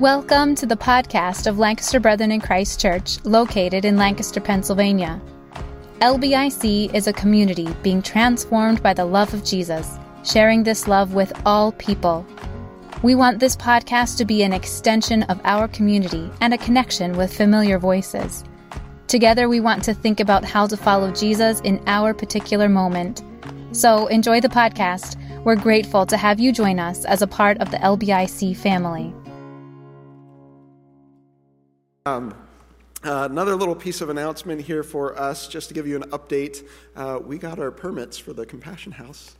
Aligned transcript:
Welcome 0.00 0.56
to 0.56 0.66
the 0.66 0.76
podcast 0.76 1.46
of 1.46 1.60
Lancaster 1.60 2.00
Brethren 2.00 2.32
in 2.32 2.40
Christ 2.40 2.80
Church, 2.80 3.24
located 3.24 3.84
in 3.84 3.96
Lancaster, 3.96 4.40
Pennsylvania. 4.40 5.22
LBIC 6.00 6.92
is 6.92 7.06
a 7.06 7.12
community 7.12 7.72
being 7.84 8.02
transformed 8.02 8.82
by 8.82 8.92
the 8.92 9.04
love 9.04 9.32
of 9.32 9.44
Jesus, 9.44 9.96
sharing 10.24 10.64
this 10.64 10.88
love 10.88 11.14
with 11.14 11.32
all 11.46 11.70
people. 11.70 12.26
We 13.04 13.14
want 13.14 13.38
this 13.38 13.54
podcast 13.54 14.18
to 14.18 14.24
be 14.24 14.42
an 14.42 14.52
extension 14.52 15.22
of 15.24 15.40
our 15.44 15.68
community 15.68 16.28
and 16.40 16.52
a 16.52 16.58
connection 16.58 17.16
with 17.16 17.32
familiar 17.32 17.78
voices. 17.78 18.42
Together, 19.06 19.48
we 19.48 19.60
want 19.60 19.84
to 19.84 19.94
think 19.94 20.18
about 20.18 20.44
how 20.44 20.66
to 20.66 20.76
follow 20.76 21.12
Jesus 21.12 21.60
in 21.60 21.80
our 21.86 22.12
particular 22.12 22.68
moment. 22.68 23.22
So, 23.70 24.08
enjoy 24.08 24.40
the 24.40 24.48
podcast. 24.48 25.14
We're 25.44 25.54
grateful 25.54 26.04
to 26.06 26.16
have 26.16 26.40
you 26.40 26.50
join 26.50 26.80
us 26.80 27.04
as 27.04 27.22
a 27.22 27.28
part 27.28 27.58
of 27.58 27.70
the 27.70 27.76
LBIC 27.76 28.56
family. 28.56 29.14
Um, 32.06 32.34
uh, 33.02 33.26
another 33.30 33.56
little 33.56 33.74
piece 33.74 34.02
of 34.02 34.10
announcement 34.10 34.60
here 34.60 34.82
for 34.82 35.18
us, 35.18 35.48
just 35.48 35.68
to 35.68 35.74
give 35.74 35.86
you 35.86 35.96
an 35.96 36.10
update. 36.10 36.62
Uh, 36.94 37.18
we 37.24 37.38
got 37.38 37.58
our 37.58 37.70
permits 37.70 38.18
for 38.18 38.34
the 38.34 38.44
Compassion 38.44 38.92
House. 38.92 39.36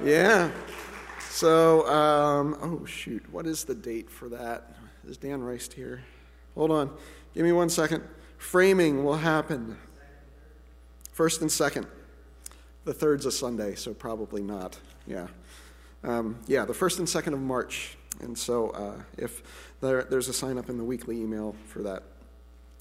Yeah. 0.00 0.52
So, 1.30 1.84
um, 1.88 2.56
oh 2.62 2.84
shoot, 2.84 3.24
what 3.32 3.44
is 3.48 3.64
the 3.64 3.74
date 3.74 4.08
for 4.08 4.28
that? 4.28 4.76
Is 5.08 5.16
Dan 5.16 5.42
Rice 5.42 5.68
here? 5.74 6.04
Hold 6.54 6.70
on. 6.70 6.96
Give 7.34 7.42
me 7.42 7.50
one 7.50 7.68
second. 7.68 8.04
Framing 8.38 9.02
will 9.02 9.16
happen. 9.16 9.76
First 11.10 11.40
and 11.40 11.50
second. 11.50 11.88
The 12.84 12.94
third's 12.94 13.26
a 13.26 13.32
Sunday, 13.32 13.74
so 13.74 13.94
probably 13.94 14.42
not. 14.42 14.78
Yeah. 15.08 15.26
Um, 16.04 16.38
yeah, 16.46 16.66
the 16.66 16.74
first 16.74 17.00
and 17.00 17.08
second 17.08 17.34
of 17.34 17.40
March. 17.40 17.96
And 18.20 18.38
so 18.38 18.70
uh, 18.70 19.02
if 19.18 19.42
there, 19.84 20.04
there's 20.04 20.28
a 20.28 20.32
sign 20.32 20.58
up 20.58 20.68
in 20.68 20.76
the 20.76 20.84
weekly 20.84 21.20
email 21.20 21.54
for 21.66 21.82
that, 21.82 22.02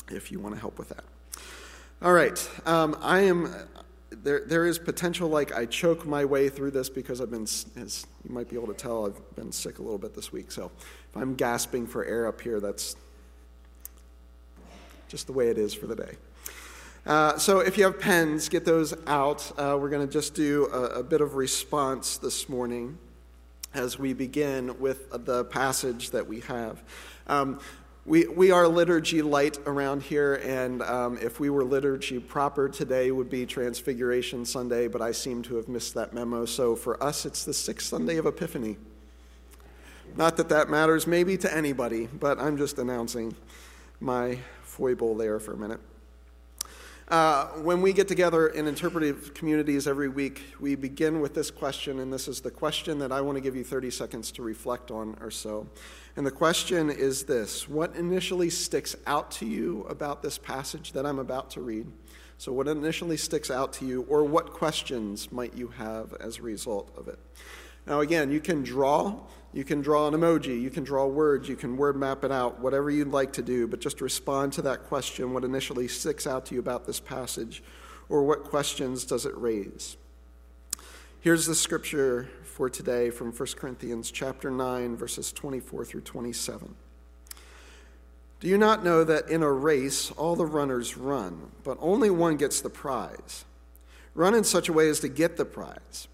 if 0.09 0.31
you 0.31 0.39
want 0.39 0.55
to 0.55 0.61
help 0.61 0.79
with 0.79 0.89
that. 0.89 1.03
All 2.01 2.13
right. 2.13 2.49
Um, 2.65 2.97
I 3.01 3.21
am. 3.21 3.53
There, 4.09 4.43
there 4.45 4.65
is 4.65 4.77
potential 4.77 5.27
like 5.27 5.53
I 5.53 5.65
choke 5.65 6.05
my 6.05 6.23
way 6.23 6.47
through 6.47 6.71
this 6.71 6.87
because 6.87 7.19
I've 7.19 7.31
been, 7.31 7.43
as 7.43 8.05
you 8.23 8.29
might 8.29 8.47
be 8.47 8.55
able 8.55 8.67
to 8.67 8.73
tell, 8.73 9.07
I've 9.07 9.35
been 9.35 9.51
sick 9.51 9.79
a 9.79 9.81
little 9.81 9.97
bit 9.97 10.13
this 10.13 10.31
week. 10.31 10.51
So 10.51 10.71
if 11.09 11.17
I'm 11.17 11.35
gasping 11.35 11.87
for 11.87 12.05
air 12.05 12.27
up 12.27 12.39
here, 12.39 12.59
that's 12.59 12.95
just 15.07 15.27
the 15.27 15.33
way 15.33 15.49
it 15.49 15.57
is 15.57 15.73
for 15.73 15.87
the 15.87 15.95
day. 15.95 16.15
Uh, 17.05 17.37
so 17.37 17.59
if 17.59 17.77
you 17.77 17.83
have 17.83 17.99
pens, 17.99 18.49
get 18.49 18.65
those 18.65 18.93
out. 19.07 19.51
Uh, 19.57 19.77
we're 19.79 19.89
going 19.89 20.05
to 20.05 20.11
just 20.11 20.35
do 20.35 20.67
a, 20.71 20.99
a 20.99 21.03
bit 21.03 21.21
of 21.21 21.35
response 21.35 22.17
this 22.17 22.47
morning 22.47 22.97
as 23.73 23.97
we 23.97 24.13
begin 24.13 24.79
with 24.79 25.09
the 25.25 25.45
passage 25.45 26.11
that 26.11 26.27
we 26.27 26.41
have. 26.41 26.81
Um, 27.27 27.59
we, 28.05 28.27
we 28.27 28.51
are 28.51 28.67
liturgy 28.67 29.21
light 29.21 29.57
around 29.65 30.03
here, 30.03 30.35
and 30.43 30.81
um, 30.81 31.17
if 31.21 31.39
we 31.39 31.49
were 31.49 31.63
liturgy 31.63 32.19
proper, 32.19 32.67
today 32.67 33.11
would 33.11 33.29
be 33.29 33.45
Transfiguration 33.45 34.45
Sunday, 34.45 34.89
but 34.89 35.01
I 35.01 35.13
seem 35.13 35.41
to 35.43 35.55
have 35.55 35.69
missed 35.69 35.93
that 35.93 36.13
memo. 36.13 36.45
So 36.45 36.75
for 36.75 37.01
us, 37.01 37.25
it's 37.25 37.45
the 37.45 37.53
sixth 37.53 37.87
Sunday 37.87 38.17
of 38.17 38.25
Epiphany. 38.25 38.77
Not 40.17 40.35
that 40.37 40.49
that 40.49 40.69
matters 40.69 41.07
maybe 41.07 41.37
to 41.37 41.55
anybody, 41.55 42.07
but 42.07 42.39
I'm 42.39 42.57
just 42.57 42.77
announcing 42.77 43.35
my 44.01 44.37
foible 44.63 45.15
there 45.15 45.39
for 45.39 45.53
a 45.53 45.57
minute. 45.57 45.79
Uh, 47.09 47.47
when 47.59 47.81
we 47.81 47.91
get 47.91 48.07
together 48.07 48.47
in 48.47 48.65
interpretive 48.65 49.33
communities 49.33 49.87
every 49.87 50.07
week, 50.07 50.41
we 50.61 50.73
begin 50.75 51.19
with 51.19 51.33
this 51.33 51.51
question, 51.51 51.99
and 51.99 52.13
this 52.13 52.29
is 52.29 52.39
the 52.39 52.49
question 52.49 52.97
that 52.99 53.11
I 53.11 53.19
want 53.19 53.35
to 53.35 53.41
give 53.41 53.57
you 53.57 53.63
30 53.63 53.91
seconds 53.91 54.31
to 54.33 54.41
reflect 54.41 54.89
on 54.89 55.17
or 55.19 55.29
so. 55.29 55.67
And 56.15 56.25
the 56.25 56.31
question 56.31 56.89
is 56.89 57.23
this 57.23 57.67
What 57.67 57.95
initially 57.95 58.49
sticks 58.49 58.95
out 59.05 59.31
to 59.31 59.45
you 59.45 59.83
about 59.89 60.21
this 60.21 60.37
passage 60.37 60.93
that 60.93 61.05
I'm 61.05 61.19
about 61.19 61.51
to 61.51 61.61
read? 61.61 61.87
So, 62.37 62.53
what 62.53 62.69
initially 62.69 63.17
sticks 63.17 63.51
out 63.51 63.73
to 63.73 63.85
you, 63.85 64.03
or 64.03 64.23
what 64.23 64.53
questions 64.53 65.31
might 65.31 65.55
you 65.55 65.67
have 65.69 66.13
as 66.21 66.39
a 66.39 66.41
result 66.41 66.89
of 66.97 67.09
it? 67.09 67.19
Now, 67.85 67.99
again, 67.99 68.31
you 68.31 68.39
can 68.39 68.63
draw, 68.63 69.19
you 69.51 69.63
can 69.63 69.81
draw 69.81 70.07
an 70.07 70.13
emoji, 70.13 70.59
you 70.61 70.69
can 70.69 70.83
draw 70.83 71.05
words, 71.05 71.49
you 71.49 71.55
can 71.55 71.75
word 71.75 71.97
map 71.97 72.23
it 72.23 72.31
out, 72.31 72.59
whatever 72.59 72.89
you'd 72.89 73.09
like 73.09 73.33
to 73.33 73.41
do, 73.41 73.67
but 73.67 73.81
just 73.81 73.99
respond 73.99 74.53
to 74.53 74.61
that 74.61 74.83
question 74.83 75.33
what 75.33 75.43
initially 75.43 75.87
sticks 75.87 76.25
out 76.25 76.45
to 76.45 76.55
you 76.55 76.59
about 76.59 76.85
this 76.85 76.99
passage, 76.99 77.61
or 78.07 78.23
what 78.23 78.43
questions 78.43 79.03
does 79.03 79.25
it 79.25 79.37
raise? 79.37 79.97
Here's 81.19 81.45
the 81.45 81.55
scripture 81.55 82.29
for 82.43 82.69
today 82.69 83.09
from 83.09 83.31
1 83.31 83.49
Corinthians 83.55 84.11
chapter 84.11 84.51
9 84.51 84.95
verses 84.95 85.31
24 85.31 85.85
through 85.85 86.01
27. 86.01 86.75
Do 88.39 88.47
you 88.47 88.57
not 88.57 88.83
know 88.83 89.05
that 89.05 89.29
in 89.29 89.41
a 89.41 89.51
race 89.51 90.11
all 90.11 90.35
the 90.35 90.45
runners 90.45 90.97
run, 90.97 91.51
but 91.63 91.77
only 91.79 92.09
one 92.09 92.35
gets 92.35 92.59
the 92.59 92.69
prize? 92.69 93.45
Run 94.15 94.35
in 94.35 94.43
such 94.43 94.67
a 94.67 94.73
way 94.73 94.89
as 94.89 94.99
to 94.99 95.07
get 95.07 95.37
the 95.37 95.45
prize. 95.45 96.09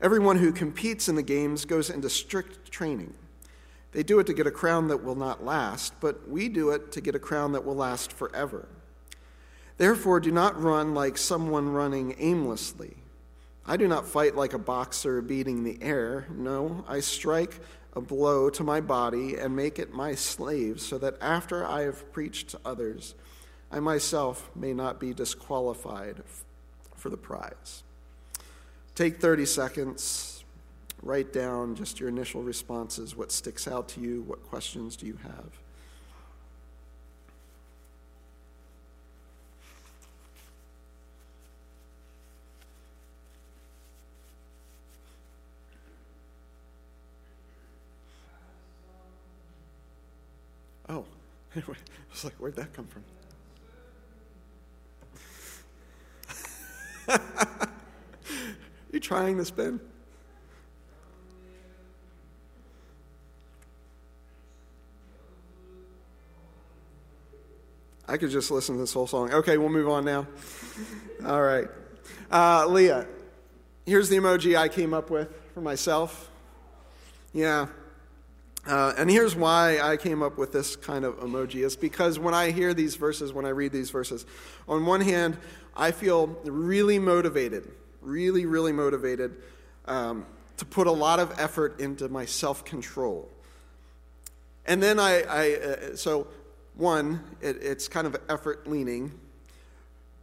Everyone 0.00 0.36
who 0.36 0.52
competes 0.52 1.08
in 1.08 1.14
the 1.14 1.22
games 1.22 1.64
goes 1.64 1.88
into 1.88 2.10
strict 2.10 2.70
training. 2.70 3.14
They 3.92 4.02
do 4.02 4.18
it 4.18 4.26
to 4.26 4.34
get 4.34 4.46
a 4.46 4.50
crown 4.50 4.88
that 4.88 5.02
will 5.02 5.14
not 5.14 5.44
last, 5.44 5.94
but 6.00 6.28
we 6.28 6.50
do 6.50 6.70
it 6.70 6.92
to 6.92 7.00
get 7.00 7.14
a 7.14 7.18
crown 7.18 7.52
that 7.52 7.64
will 7.64 7.76
last 7.76 8.12
forever. 8.12 8.68
Therefore, 9.78 10.20
do 10.20 10.30
not 10.30 10.60
run 10.60 10.94
like 10.94 11.16
someone 11.16 11.70
running 11.70 12.14
aimlessly. 12.18 12.96
I 13.66 13.78
do 13.78 13.88
not 13.88 14.06
fight 14.06 14.36
like 14.36 14.52
a 14.52 14.58
boxer 14.58 15.22
beating 15.22 15.64
the 15.64 15.78
air. 15.82 16.26
No, 16.30 16.84
I 16.86 17.00
strike 17.00 17.58
a 17.94 18.00
blow 18.02 18.50
to 18.50 18.62
my 18.62 18.82
body 18.82 19.36
and 19.36 19.56
make 19.56 19.78
it 19.78 19.94
my 19.94 20.14
slave, 20.14 20.80
so 20.80 20.98
that 20.98 21.16
after 21.22 21.64
I 21.64 21.82
have 21.82 22.12
preached 22.12 22.50
to 22.50 22.60
others, 22.66 23.14
I 23.72 23.80
myself 23.80 24.50
may 24.54 24.74
not 24.74 25.00
be 25.00 25.14
disqualified 25.14 26.22
for 26.94 27.08
the 27.08 27.16
prize. 27.16 27.82
Take 28.96 29.20
30 29.20 29.44
seconds, 29.44 30.42
write 31.02 31.30
down 31.30 31.74
just 31.74 32.00
your 32.00 32.08
initial 32.08 32.42
responses. 32.42 33.14
What 33.14 33.30
sticks 33.30 33.68
out 33.68 33.88
to 33.90 34.00
you? 34.00 34.22
What 34.22 34.42
questions 34.48 34.96
do 34.96 35.04
you 35.04 35.18
have? 35.22 35.50
Oh, 50.88 51.04
anyway, 51.54 51.76
I 51.76 52.12
was 52.12 52.24
like, 52.24 52.32
where'd 52.36 52.56
that 52.56 52.72
come 52.72 52.86
from? 52.86 53.04
You 58.96 59.00
trying 59.00 59.36
this, 59.36 59.50
Ben? 59.50 59.78
I 68.08 68.16
could 68.16 68.30
just 68.30 68.50
listen 68.50 68.76
to 68.76 68.80
this 68.80 68.94
whole 68.94 69.06
song. 69.06 69.34
Okay, 69.34 69.58
we'll 69.58 69.68
move 69.68 69.90
on 69.90 70.06
now. 70.06 70.26
All 71.26 71.42
right. 71.42 71.68
Uh, 72.32 72.66
Leah, 72.68 73.06
here's 73.84 74.08
the 74.08 74.16
emoji 74.16 74.56
I 74.56 74.68
came 74.68 74.94
up 74.94 75.10
with 75.10 75.28
for 75.52 75.60
myself. 75.60 76.30
Yeah. 77.34 77.66
Uh, 78.66 78.94
and 78.96 79.10
here's 79.10 79.36
why 79.36 79.78
I 79.78 79.98
came 79.98 80.22
up 80.22 80.38
with 80.38 80.52
this 80.52 80.74
kind 80.74 81.04
of 81.04 81.20
emoji 81.20 81.66
is 81.66 81.76
because 81.76 82.18
when 82.18 82.32
I 82.32 82.50
hear 82.50 82.72
these 82.72 82.94
verses, 82.94 83.30
when 83.30 83.44
I 83.44 83.50
read 83.50 83.72
these 83.72 83.90
verses, 83.90 84.24
on 84.66 84.86
one 84.86 85.02
hand, 85.02 85.36
I 85.76 85.90
feel 85.90 86.28
really 86.44 86.98
motivated 86.98 87.70
really, 88.06 88.46
really 88.46 88.72
motivated 88.72 89.34
um, 89.86 90.24
to 90.56 90.64
put 90.64 90.86
a 90.86 90.92
lot 90.92 91.18
of 91.18 91.38
effort 91.38 91.80
into 91.80 92.08
my 92.08 92.24
self 92.24 92.64
control. 92.64 93.28
And 94.64 94.82
then 94.82 94.98
I, 94.98 95.22
I 95.22 95.54
uh, 95.54 95.96
so 95.96 96.28
one, 96.74 97.22
it, 97.40 97.62
it's 97.62 97.88
kind 97.88 98.06
of 98.06 98.16
effort 98.28 98.66
leaning. 98.66 99.12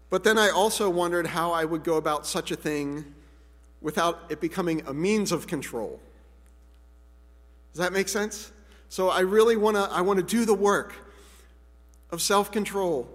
But 0.10 0.24
then 0.24 0.38
I 0.38 0.50
also 0.50 0.90
wondered 0.90 1.28
how 1.28 1.52
I 1.52 1.66
would 1.66 1.84
go 1.84 1.98
about 1.98 2.26
such 2.26 2.52
a 2.52 2.56
thing 2.56 3.14
without 3.82 4.20
it 4.30 4.40
becoming 4.40 4.84
a 4.88 4.94
means 4.94 5.32
of 5.32 5.48
control. 5.48 6.00
Does 7.74 7.80
that 7.80 7.92
make 7.92 8.08
sense? 8.08 8.52
So 8.90 9.10
I 9.10 9.22
really 9.22 9.56
want 9.56 9.76
to 9.76 9.82
I 9.92 10.02
want 10.02 10.18
to 10.18 10.26
do 10.26 10.46
the 10.46 10.54
work 10.54 10.94
of 12.12 12.22
self-control 12.22 13.10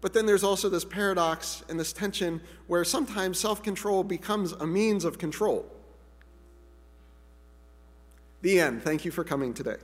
but 0.00 0.12
then 0.12 0.26
there's 0.26 0.44
also 0.44 0.68
this 0.68 0.84
paradox 0.84 1.64
and 1.68 1.78
this 1.78 1.92
tension 1.92 2.40
where 2.66 2.84
sometimes 2.84 3.38
self 3.38 3.62
control 3.62 4.04
becomes 4.04 4.52
a 4.52 4.66
means 4.66 5.04
of 5.04 5.18
control. 5.18 5.66
The 8.42 8.60
end. 8.60 8.82
Thank 8.82 9.04
you 9.04 9.10
for 9.10 9.24
coming 9.24 9.52
today. 9.52 9.76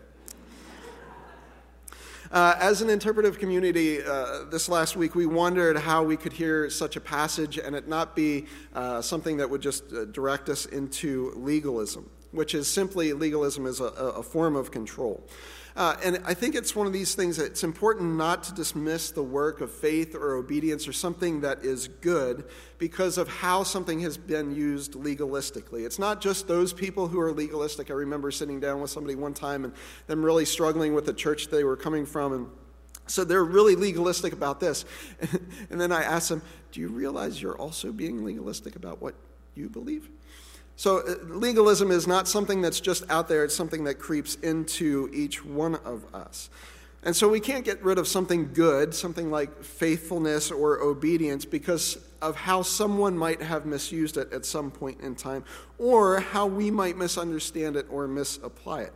Uh, 2.30 2.54
as 2.58 2.82
an 2.82 2.90
interpretive 2.90 3.38
community, 3.38 4.02
uh, 4.02 4.44
this 4.50 4.68
last 4.68 4.96
week 4.96 5.14
we 5.14 5.26
wondered 5.26 5.76
how 5.76 6.02
we 6.02 6.16
could 6.16 6.32
hear 6.32 6.68
such 6.68 6.96
a 6.96 7.00
passage 7.00 7.58
and 7.58 7.76
it 7.76 7.86
not 7.86 8.16
be 8.16 8.46
uh, 8.74 9.00
something 9.00 9.36
that 9.36 9.48
would 9.48 9.60
just 9.60 9.92
uh, 9.92 10.04
direct 10.06 10.48
us 10.48 10.66
into 10.66 11.32
legalism. 11.36 12.08
which 12.34 12.54
is 12.54 12.66
simply 12.66 13.12
legalism 13.12 13.66
is 13.66 13.80
a, 13.80 13.84
a 13.84 14.22
form 14.22 14.56
of 14.56 14.70
control. 14.70 15.22
Uh, 15.76 15.96
and 16.04 16.20
I 16.24 16.34
think 16.34 16.54
it's 16.54 16.76
one 16.76 16.86
of 16.86 16.92
these 16.92 17.16
things 17.16 17.36
that 17.38 17.46
it's 17.46 17.64
important 17.64 18.14
not 18.14 18.44
to 18.44 18.54
dismiss 18.54 19.10
the 19.10 19.24
work 19.24 19.60
of 19.60 19.72
faith 19.72 20.14
or 20.14 20.34
obedience 20.34 20.86
or 20.86 20.92
something 20.92 21.40
that 21.40 21.64
is 21.64 21.88
good 21.88 22.44
because 22.78 23.18
of 23.18 23.26
how 23.26 23.64
something 23.64 24.00
has 24.00 24.16
been 24.16 24.54
used 24.54 24.92
legalistically. 24.92 25.84
It's 25.84 25.98
not 25.98 26.20
just 26.20 26.46
those 26.46 26.72
people 26.72 27.08
who 27.08 27.18
are 27.18 27.32
legalistic. 27.32 27.90
I 27.90 27.94
remember 27.94 28.30
sitting 28.30 28.60
down 28.60 28.80
with 28.80 28.90
somebody 28.90 29.16
one 29.16 29.34
time 29.34 29.64
and 29.64 29.74
them 30.06 30.24
really 30.24 30.44
struggling 30.44 30.94
with 30.94 31.06
the 31.06 31.14
church 31.14 31.48
they 31.48 31.64
were 31.64 31.76
coming 31.76 32.06
from 32.06 32.32
and 32.32 32.46
so 33.06 33.24
they're 33.24 33.44
really 33.44 33.76
legalistic 33.76 34.32
about 34.32 34.60
this. 34.60 34.84
And 35.70 35.80
then 35.80 35.92
I 35.92 36.02
asked 36.02 36.28
them, 36.28 36.42
Do 36.72 36.80
you 36.80 36.88
realize 36.88 37.42
you're 37.42 37.56
also 37.56 37.92
being 37.92 38.24
legalistic 38.24 38.76
about 38.76 39.02
what 39.02 39.14
you 39.54 39.68
believe? 39.68 40.08
So, 40.76 40.98
uh, 40.98 41.14
legalism 41.28 41.90
is 41.90 42.06
not 42.06 42.26
something 42.26 42.60
that's 42.60 42.80
just 42.80 43.08
out 43.08 43.28
there, 43.28 43.44
it's 43.44 43.54
something 43.54 43.84
that 43.84 43.98
creeps 43.98 44.34
into 44.36 45.08
each 45.12 45.44
one 45.44 45.76
of 45.76 46.04
us. 46.12 46.50
And 47.04 47.14
so, 47.14 47.28
we 47.28 47.38
can't 47.38 47.64
get 47.64 47.82
rid 47.84 47.98
of 47.98 48.08
something 48.08 48.52
good, 48.52 48.94
something 48.94 49.30
like 49.30 49.62
faithfulness 49.62 50.50
or 50.50 50.80
obedience, 50.80 51.44
because 51.44 51.98
of 52.20 52.34
how 52.34 52.62
someone 52.62 53.16
might 53.16 53.40
have 53.40 53.66
misused 53.66 54.16
it 54.16 54.32
at 54.32 54.44
some 54.44 54.70
point 54.70 55.00
in 55.00 55.14
time, 55.14 55.44
or 55.78 56.20
how 56.20 56.46
we 56.46 56.70
might 56.70 56.96
misunderstand 56.96 57.76
it 57.76 57.86
or 57.90 58.08
misapply 58.08 58.82
it. 58.82 58.92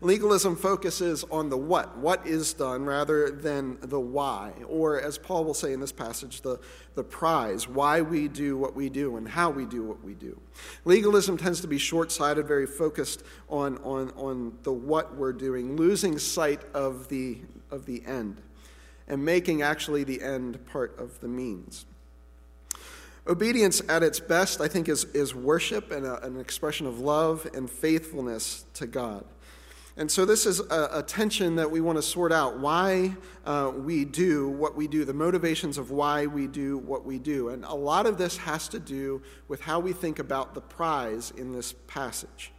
Legalism 0.00 0.54
focuses 0.54 1.24
on 1.30 1.48
the 1.48 1.56
what, 1.56 1.98
what 1.98 2.24
is 2.26 2.52
done, 2.52 2.84
rather 2.84 3.30
than 3.30 3.78
the 3.80 3.98
why, 3.98 4.52
or 4.68 5.00
as 5.00 5.18
Paul 5.18 5.44
will 5.44 5.54
say 5.54 5.72
in 5.72 5.80
this 5.80 5.92
passage, 5.92 6.42
the, 6.42 6.60
the 6.94 7.02
prize, 7.02 7.68
why 7.68 8.00
we 8.00 8.28
do 8.28 8.56
what 8.56 8.76
we 8.76 8.88
do 8.88 9.16
and 9.16 9.28
how 9.28 9.50
we 9.50 9.64
do 9.64 9.82
what 9.82 10.02
we 10.04 10.14
do. 10.14 10.40
Legalism 10.84 11.36
tends 11.36 11.60
to 11.62 11.66
be 11.66 11.78
short 11.78 12.12
sighted, 12.12 12.46
very 12.46 12.66
focused 12.66 13.24
on, 13.48 13.78
on, 13.78 14.10
on 14.10 14.56
the 14.62 14.72
what 14.72 15.16
we're 15.16 15.32
doing, 15.32 15.76
losing 15.76 16.18
sight 16.18 16.62
of 16.74 17.08
the, 17.08 17.38
of 17.70 17.86
the 17.86 18.04
end, 18.06 18.40
and 19.08 19.24
making 19.24 19.62
actually 19.62 20.04
the 20.04 20.22
end 20.22 20.64
part 20.66 20.96
of 20.98 21.20
the 21.20 21.28
means. 21.28 21.86
Obedience 23.26 23.82
at 23.90 24.02
its 24.02 24.20
best, 24.20 24.60
I 24.60 24.68
think, 24.68 24.88
is, 24.88 25.04
is 25.06 25.34
worship 25.34 25.90
and 25.90 26.06
a, 26.06 26.24
an 26.24 26.40
expression 26.40 26.86
of 26.86 26.98
love 26.98 27.46
and 27.52 27.68
faithfulness 27.68 28.64
to 28.74 28.86
God. 28.86 29.24
And 29.98 30.08
so, 30.08 30.24
this 30.24 30.46
is 30.46 30.60
a, 30.60 30.90
a 30.92 31.02
tension 31.02 31.56
that 31.56 31.72
we 31.72 31.80
want 31.80 31.98
to 31.98 32.02
sort 32.02 32.30
out 32.30 32.60
why 32.60 33.16
uh, 33.44 33.72
we 33.74 34.04
do 34.04 34.48
what 34.48 34.76
we 34.76 34.86
do, 34.86 35.04
the 35.04 35.12
motivations 35.12 35.76
of 35.76 35.90
why 35.90 36.26
we 36.26 36.46
do 36.46 36.78
what 36.78 37.04
we 37.04 37.18
do. 37.18 37.48
And 37.48 37.64
a 37.64 37.74
lot 37.74 38.06
of 38.06 38.16
this 38.16 38.36
has 38.36 38.68
to 38.68 38.78
do 38.78 39.20
with 39.48 39.60
how 39.60 39.80
we 39.80 39.92
think 39.92 40.20
about 40.20 40.54
the 40.54 40.60
prize 40.60 41.32
in 41.36 41.52
this 41.52 41.72
passage. 41.88 42.52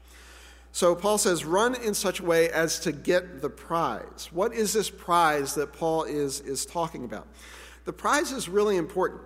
So, 0.74 0.94
Paul 0.96 1.18
says, 1.18 1.46
run 1.46 1.76
in 1.76 1.94
such 1.94 2.20
a 2.20 2.26
way 2.26 2.50
as 2.50 2.78
to 2.82 2.92
get 2.92 3.42
the 3.42 3.50
prize. 3.50 4.28
What 4.34 4.54
is 4.54 4.74
this 4.74 4.90
prize 4.90 5.56
that 5.56 5.72
Paul 5.72 6.04
is, 6.04 6.42
is 6.42 6.66
talking 6.66 7.06
about? 7.06 7.26
The 7.86 7.94
prize 7.94 8.34
is 8.34 8.50
really 8.50 8.76
important 8.76 9.22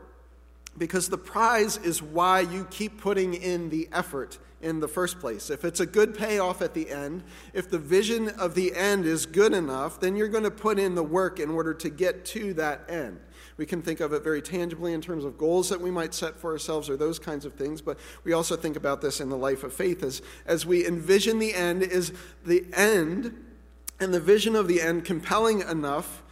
because 0.77 1.09
the 1.09 1.17
prize 1.17 1.77
is 1.77 2.01
why 2.01 2.41
you 2.41 2.65
keep 2.65 2.99
putting 2.99 3.33
in 3.33 3.69
the 3.69 3.87
effort 3.91 4.39
in 4.61 4.79
the 4.79 4.87
first 4.87 5.19
place. 5.19 5.49
If 5.49 5.65
it's 5.65 5.81
a 5.81 5.85
good 5.85 6.17
payoff 6.17 6.61
at 6.61 6.73
the 6.73 6.89
end, 6.89 7.23
if 7.53 7.69
the 7.69 7.77
vision 7.77 8.29
of 8.29 8.55
the 8.55 8.73
end 8.73 9.05
is 9.05 9.25
good 9.25 9.53
enough, 9.53 9.99
then 9.99 10.15
you're 10.15 10.29
going 10.29 10.45
to 10.45 10.51
put 10.51 10.79
in 10.79 10.95
the 10.95 11.03
work 11.03 11.39
in 11.39 11.49
order 11.49 11.73
to 11.75 11.89
get 11.89 12.25
to 12.27 12.53
that 12.55 12.89
end. 12.89 13.19
We 13.57 13.65
can 13.65 13.81
think 13.81 13.99
of 13.99 14.13
it 14.13 14.23
very 14.23 14.41
tangibly 14.41 14.93
in 14.93 15.01
terms 15.01 15.25
of 15.25 15.37
goals 15.37 15.69
that 15.69 15.79
we 15.79 15.91
might 15.91 16.13
set 16.13 16.37
for 16.37 16.51
ourselves 16.51 16.89
or 16.89 16.97
those 16.97 17.19
kinds 17.19 17.45
of 17.45 17.53
things, 17.53 17.81
but 17.81 17.99
we 18.23 18.33
also 18.33 18.55
think 18.55 18.77
about 18.77 19.01
this 19.01 19.21
in 19.21 19.29
the 19.29 19.37
life 19.37 19.63
of 19.63 19.73
faith 19.73 20.01
as, 20.01 20.21
as 20.45 20.65
we 20.65 20.87
envision 20.87 21.39
the 21.39 21.53
end, 21.53 21.83
is 21.83 22.13
the 22.45 22.65
end 22.73 23.45
and 23.99 24.13
the 24.13 24.19
vision 24.19 24.55
of 24.55 24.67
the 24.67 24.81
end 24.81 25.05
compelling 25.05 25.61
enough 25.61 26.22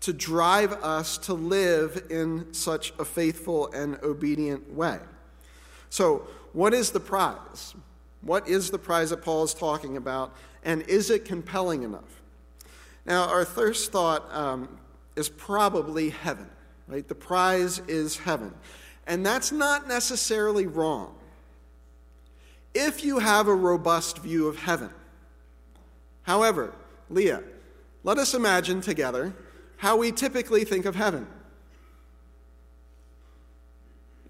to 0.00 0.12
drive 0.12 0.72
us 0.82 1.18
to 1.18 1.34
live 1.34 2.06
in 2.10 2.52
such 2.52 2.92
a 2.98 3.04
faithful 3.04 3.70
and 3.72 3.98
obedient 4.02 4.72
way. 4.72 4.98
So, 5.90 6.26
what 6.52 6.74
is 6.74 6.90
the 6.90 7.00
prize? 7.00 7.74
What 8.22 8.48
is 8.48 8.70
the 8.70 8.78
prize 8.78 9.10
that 9.10 9.22
Paul 9.22 9.44
is 9.44 9.54
talking 9.54 9.96
about, 9.96 10.34
and 10.64 10.82
is 10.82 11.10
it 11.10 11.24
compelling 11.24 11.82
enough? 11.82 12.22
Now, 13.06 13.28
our 13.28 13.44
first 13.44 13.92
thought 13.92 14.24
um, 14.34 14.78
is 15.16 15.28
probably 15.28 16.10
heaven, 16.10 16.48
right? 16.86 17.06
The 17.06 17.14
prize 17.14 17.78
is 17.88 18.16
heaven. 18.16 18.54
And 19.06 19.24
that's 19.24 19.50
not 19.50 19.88
necessarily 19.88 20.66
wrong 20.66 21.14
if 22.74 23.04
you 23.04 23.18
have 23.18 23.48
a 23.48 23.54
robust 23.54 24.18
view 24.18 24.46
of 24.46 24.56
heaven. 24.56 24.90
However, 26.22 26.72
Leah, 27.08 27.42
let 28.04 28.18
us 28.18 28.34
imagine 28.34 28.80
together 28.80 29.34
how 29.80 29.96
we 29.96 30.12
typically 30.12 30.64
think 30.64 30.86
of 30.86 30.94
heaven 30.94 31.26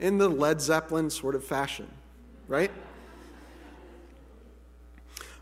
in 0.00 0.18
the 0.18 0.28
Led 0.28 0.60
Zeppelin 0.60 1.10
sort 1.10 1.34
of 1.34 1.44
fashion 1.44 1.86
right? 2.50 2.72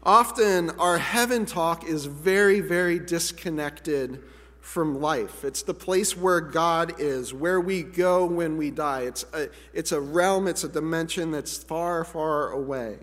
Often 0.03 0.71
our 0.79 0.99
heaven 0.99 1.47
talk 1.47 1.85
is 1.85 2.05
very, 2.05 2.61
very 2.61 2.99
disconnected 2.99 4.23
from 4.61 5.01
life. 5.01 5.43
It's 5.43 5.63
the 5.63 5.73
place 5.73 6.15
where 6.15 6.41
God 6.43 7.01
is, 7.01 7.33
where 7.33 7.61
we 7.61 7.83
go 7.83 8.27
when 8.27 8.59
we 8.59 8.71
die. 8.71 9.03
It's 9.03 9.25
a, 9.33 9.49
it's 9.73 9.93
a 9.93 10.01
realm, 10.01 10.47
it's 10.47 10.65
a 10.65 10.69
dimension 10.69 11.31
that's 11.31 11.57
far, 11.65 12.05
far 12.05 12.51
away. 12.53 12.99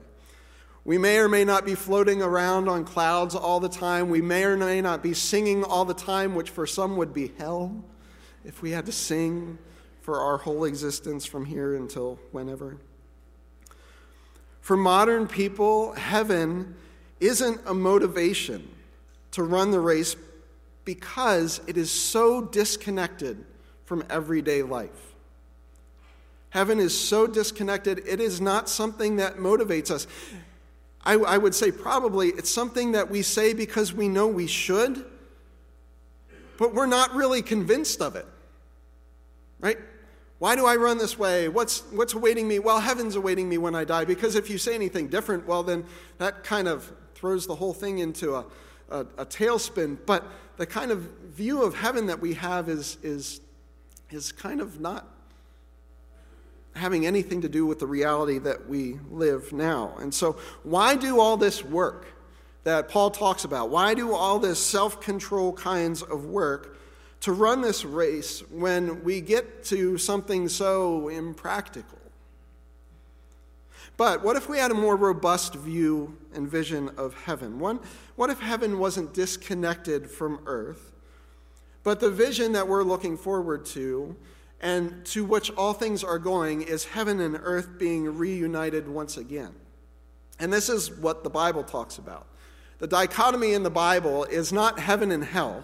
We 0.85 0.99
may 0.99 1.17
or 1.17 1.27
may 1.27 1.43
not 1.43 1.65
be 1.65 1.73
floating 1.73 2.21
around 2.21 2.69
on 2.69 2.85
clouds 2.85 3.33
all 3.33 3.59
the 3.59 3.69
time. 3.69 4.09
We 4.09 4.21
may 4.21 4.43
or 4.43 4.55
may 4.55 4.81
not 4.81 5.01
be 5.01 5.15
singing 5.15 5.63
all 5.63 5.83
the 5.83 5.95
time, 5.95 6.35
which 6.35 6.51
for 6.51 6.67
some 6.67 6.95
would 6.97 7.11
be 7.11 7.33
hell 7.39 7.83
if 8.43 8.61
we 8.61 8.69
had 8.69 8.85
to 8.85 8.91
sing 8.91 9.57
for 10.01 10.21
our 10.21 10.37
whole 10.37 10.65
existence 10.65 11.25
from 11.25 11.45
here 11.45 11.75
until 11.75 12.19
whenever. 12.31 12.77
For 14.61 14.77
modern 14.77 15.27
people, 15.27 15.93
heaven 15.93 16.75
isn't 17.19 17.61
a 17.65 17.73
motivation 17.73 18.67
to 19.31 19.41
run 19.41 19.71
the 19.71 19.79
race 19.79 20.15
because 20.85 21.61
it 21.65 21.77
is 21.77 21.89
so 21.89 22.43
disconnected 22.43 23.43
from 23.85 24.03
everyday 24.07 24.61
life. 24.61 25.15
Heaven 26.51 26.79
is 26.79 26.97
so 26.97 27.25
disconnected, 27.25 28.03
it 28.07 28.19
is 28.19 28.39
not 28.39 28.69
something 28.69 29.15
that 29.15 29.37
motivates 29.37 29.89
us. 29.89 30.05
I, 31.05 31.13
I, 31.13 31.37
would 31.37 31.53
say 31.53 31.71
probably 31.71 32.29
it's 32.29 32.49
something 32.49 32.93
that 32.93 33.09
we 33.09 33.21
say 33.21 33.53
because 33.53 33.93
we 33.93 34.09
know 34.09 34.27
we 34.27 34.47
should, 34.47 35.05
but 36.57 36.73
we're 36.73 36.87
not 36.87 37.13
really 37.13 37.41
convinced 37.41 38.01
of 38.01 38.15
it. 38.15 38.25
Right? 39.59 39.77
Why 40.39 40.55
do 40.55 40.65
I 40.65 40.75
run 40.75 40.97
this 40.97 41.17
way? 41.17 41.47
What's, 41.47 41.81
what's 41.91 42.13
awaiting 42.13 42.47
me? 42.47 42.59
Well, 42.59 42.79
heaven's 42.79 43.15
awaiting 43.15 43.47
me 43.47 43.57
when 43.57 43.73
I 43.75 43.85
die. 43.85 44.05
Because 44.05 44.35
if 44.35 44.49
you 44.49 44.57
say 44.57 44.75
anything 44.75 45.07
different, 45.07 45.47
well, 45.47 45.63
then 45.63 45.85
that 46.17 46.43
kind 46.43 46.67
of 46.67 46.91
throws 47.13 47.47
the 47.47 47.55
whole 47.55 47.73
thing 47.73 47.99
into 47.99 48.35
a, 48.35 48.45
a, 48.89 48.99
a 49.17 49.25
tailspin. 49.25 49.97
But 50.05 50.25
the 50.57 50.65
kind 50.65 50.91
of 50.91 50.99
view 51.33 51.63
of 51.63 51.75
heaven 51.75 52.07
that 52.07 52.19
we 52.19 52.33
have 52.33 52.67
is, 52.67 52.97
is, 53.01 53.41
is 54.09 54.31
kind 54.31 54.59
of 54.59 54.79
not 54.79 55.07
having 56.75 57.05
anything 57.05 57.41
to 57.41 57.49
do 57.49 57.65
with 57.65 57.79
the 57.79 57.87
reality 57.87 58.37
that 58.39 58.67
we 58.67 58.99
live 59.09 59.53
now. 59.53 59.95
And 59.99 60.13
so, 60.13 60.37
why 60.63 60.95
do 60.95 61.19
all 61.19 61.37
this 61.37 61.63
work 61.63 62.05
that 62.63 62.89
Paul 62.89 63.11
talks 63.11 63.43
about? 63.43 63.69
Why 63.69 63.93
do 63.93 64.13
all 64.13 64.39
this 64.39 64.59
self 64.59 65.01
control 65.01 65.53
kinds 65.53 66.01
of 66.01 66.25
work 66.25 66.75
to 67.25 67.31
run 67.33 67.59
this 67.59 67.83
race 67.83 68.43
when 68.51 69.03
we 69.03 69.19
get 69.19 69.63
to 69.65 69.97
something 69.97 70.47
so 70.47 71.07
impractical. 71.09 71.97
But 73.97 74.23
what 74.23 74.35
if 74.35 74.47
we 74.47 74.59
had 74.59 74.69
a 74.69 74.75
more 74.75 74.95
robust 74.95 75.55
view 75.55 76.15
and 76.35 76.47
vision 76.47 76.91
of 76.97 77.15
heaven? 77.23 77.57
One, 77.57 77.79
what 78.15 78.29
if 78.29 78.39
heaven 78.39 78.77
wasn't 78.77 79.15
disconnected 79.15 80.07
from 80.07 80.39
earth, 80.45 80.91
but 81.81 81.99
the 81.99 82.11
vision 82.11 82.51
that 82.51 82.67
we're 82.67 82.83
looking 82.83 83.17
forward 83.17 83.65
to 83.67 84.15
and 84.61 85.05
to 85.07 85.25
which 85.25 85.51
all 85.51 85.73
things 85.73 86.03
are 86.03 86.19
going 86.19 86.61
is 86.61 86.85
heaven 86.85 87.19
and 87.19 87.39
earth 87.41 87.77
being 87.77 88.17
reunited 88.17 88.87
once 88.87 89.17
again? 89.17 89.53
And 90.39 90.51
this 90.51 90.69
is 90.69 90.91
what 90.91 91.23
the 91.23 91.29
Bible 91.29 91.63
talks 91.63 91.97
about. 91.97 92.27
The 92.79 92.87
dichotomy 92.87 93.53
in 93.53 93.63
the 93.63 93.69
Bible 93.69 94.25
is 94.25 94.51
not 94.51 94.79
heaven 94.79 95.11
and 95.11 95.23
hell 95.23 95.63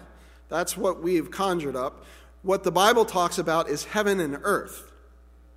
that's 0.52 0.76
what 0.76 1.02
we've 1.02 1.30
conjured 1.30 1.76
up. 1.76 2.04
What 2.42 2.62
the 2.62 2.70
Bible 2.70 3.06
talks 3.06 3.38
about 3.38 3.70
is 3.70 3.86
heaven 3.86 4.20
and 4.20 4.36
earth. 4.42 4.92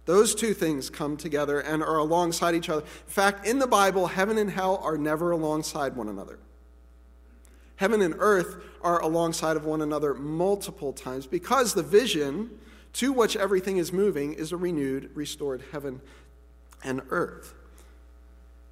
Those 0.05 0.33
two 0.33 0.53
things 0.53 0.89
come 0.89 1.17
together 1.17 1.59
and 1.59 1.83
are 1.83 1.97
alongside 1.97 2.55
each 2.55 2.69
other. 2.69 2.83
In 2.83 3.11
fact, 3.11 3.45
in 3.45 3.59
the 3.59 3.67
Bible, 3.67 4.07
heaven 4.07 4.37
and 4.37 4.49
hell 4.49 4.79
are 4.81 4.97
never 4.97 5.31
alongside 5.31 5.97
one 5.97 6.07
another. 6.07 6.39
Heaven 7.75 8.01
and 8.01 8.15
earth 8.19 8.55
are 8.81 9.01
alongside 9.01 9.57
of 9.57 9.65
one 9.65 9.81
another 9.81 10.13
multiple 10.13 10.93
times 10.93 11.27
because 11.27 11.73
the 11.73 11.83
vision 11.83 12.49
to 12.95 13.11
which 13.11 13.35
everything 13.35 13.77
is 13.77 13.91
moving 13.91 14.33
is 14.33 14.51
a 14.51 14.57
renewed, 14.57 15.11
restored 15.15 15.63
heaven 15.71 16.01
and 16.83 17.01
earth. 17.09 17.53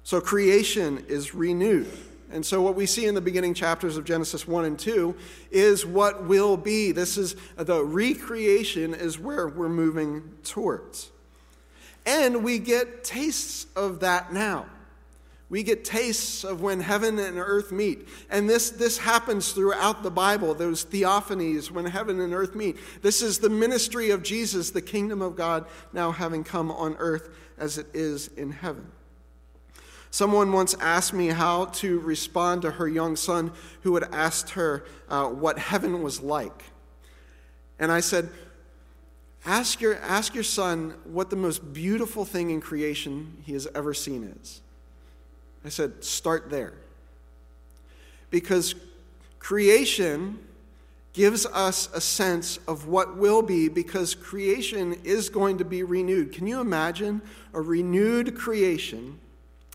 So 0.02 0.20
creation 0.20 1.04
is 1.08 1.34
renewed. 1.34 1.90
And 2.30 2.44
so, 2.44 2.62
what 2.62 2.74
we 2.74 2.86
see 2.86 3.06
in 3.06 3.14
the 3.14 3.20
beginning 3.20 3.54
chapters 3.54 3.96
of 3.96 4.04
Genesis 4.04 4.48
1 4.48 4.64
and 4.64 4.78
2 4.78 5.14
is 5.52 5.86
what 5.86 6.24
will 6.24 6.56
be. 6.56 6.90
This 6.90 7.16
is 7.16 7.36
the 7.56 7.84
recreation, 7.84 8.94
is 8.94 9.18
where 9.18 9.46
we're 9.46 9.68
moving 9.68 10.32
towards. 10.42 11.10
And 12.06 12.42
we 12.42 12.58
get 12.58 13.04
tastes 13.04 13.66
of 13.76 14.00
that 14.00 14.32
now. 14.32 14.66
We 15.54 15.62
get 15.62 15.84
tastes 15.84 16.42
of 16.42 16.62
when 16.62 16.80
heaven 16.80 17.16
and 17.20 17.38
earth 17.38 17.70
meet. 17.70 18.08
And 18.28 18.50
this, 18.50 18.70
this 18.70 18.98
happens 18.98 19.52
throughout 19.52 20.02
the 20.02 20.10
Bible, 20.10 20.52
those 20.52 20.84
theophanies 20.84 21.70
when 21.70 21.84
heaven 21.84 22.18
and 22.18 22.34
earth 22.34 22.56
meet. 22.56 22.76
This 23.02 23.22
is 23.22 23.38
the 23.38 23.48
ministry 23.48 24.10
of 24.10 24.24
Jesus, 24.24 24.72
the 24.72 24.82
kingdom 24.82 25.22
of 25.22 25.36
God 25.36 25.66
now 25.92 26.10
having 26.10 26.42
come 26.42 26.72
on 26.72 26.96
earth 26.98 27.28
as 27.56 27.78
it 27.78 27.86
is 27.94 28.26
in 28.36 28.50
heaven. 28.50 28.90
Someone 30.10 30.50
once 30.50 30.74
asked 30.80 31.14
me 31.14 31.28
how 31.28 31.66
to 31.66 32.00
respond 32.00 32.62
to 32.62 32.72
her 32.72 32.88
young 32.88 33.14
son 33.14 33.52
who 33.82 33.94
had 33.94 34.12
asked 34.12 34.50
her 34.50 34.84
uh, 35.08 35.28
what 35.28 35.56
heaven 35.56 36.02
was 36.02 36.20
like. 36.20 36.64
And 37.78 37.92
I 37.92 38.00
said, 38.00 38.28
ask 39.46 39.80
your, 39.80 39.98
ask 40.00 40.34
your 40.34 40.42
son 40.42 40.94
what 41.04 41.30
the 41.30 41.36
most 41.36 41.72
beautiful 41.72 42.24
thing 42.24 42.50
in 42.50 42.60
creation 42.60 43.36
he 43.44 43.52
has 43.52 43.68
ever 43.72 43.94
seen 43.94 44.24
is. 44.40 44.60
I 45.64 45.68
said, 45.68 46.04
start 46.04 46.50
there. 46.50 46.74
Because 48.30 48.74
creation 49.38 50.38
gives 51.12 51.46
us 51.46 51.88
a 51.94 52.00
sense 52.00 52.58
of 52.66 52.88
what 52.88 53.16
will 53.16 53.40
be 53.40 53.68
because 53.68 54.14
creation 54.14 54.94
is 55.04 55.28
going 55.28 55.58
to 55.58 55.64
be 55.64 55.82
renewed. 55.82 56.32
Can 56.32 56.46
you 56.46 56.60
imagine 56.60 57.22
a 57.52 57.60
renewed 57.60 58.36
creation 58.36 59.20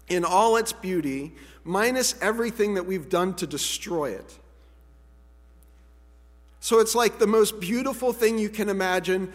in 0.10 0.26
all 0.26 0.58
its 0.58 0.74
beauty, 0.74 1.32
minus 1.64 2.16
everything 2.22 2.74
that 2.74 2.86
we've 2.86 3.10
done 3.10 3.34
to 3.36 3.48
destroy 3.48 4.12
it. 4.12 4.38
So 6.60 6.80
it's 6.80 6.96
like 6.96 7.20
the 7.20 7.28
most 7.28 7.60
beautiful 7.60 8.12
thing 8.12 8.38
you 8.38 8.50
can 8.50 8.68
imagine, 8.70 9.32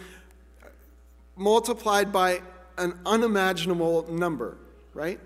multiplied 1.35 2.11
by 2.11 2.41
an 2.77 2.99
unimaginable 3.05 4.11
number, 4.11 4.57
right? 4.93 5.19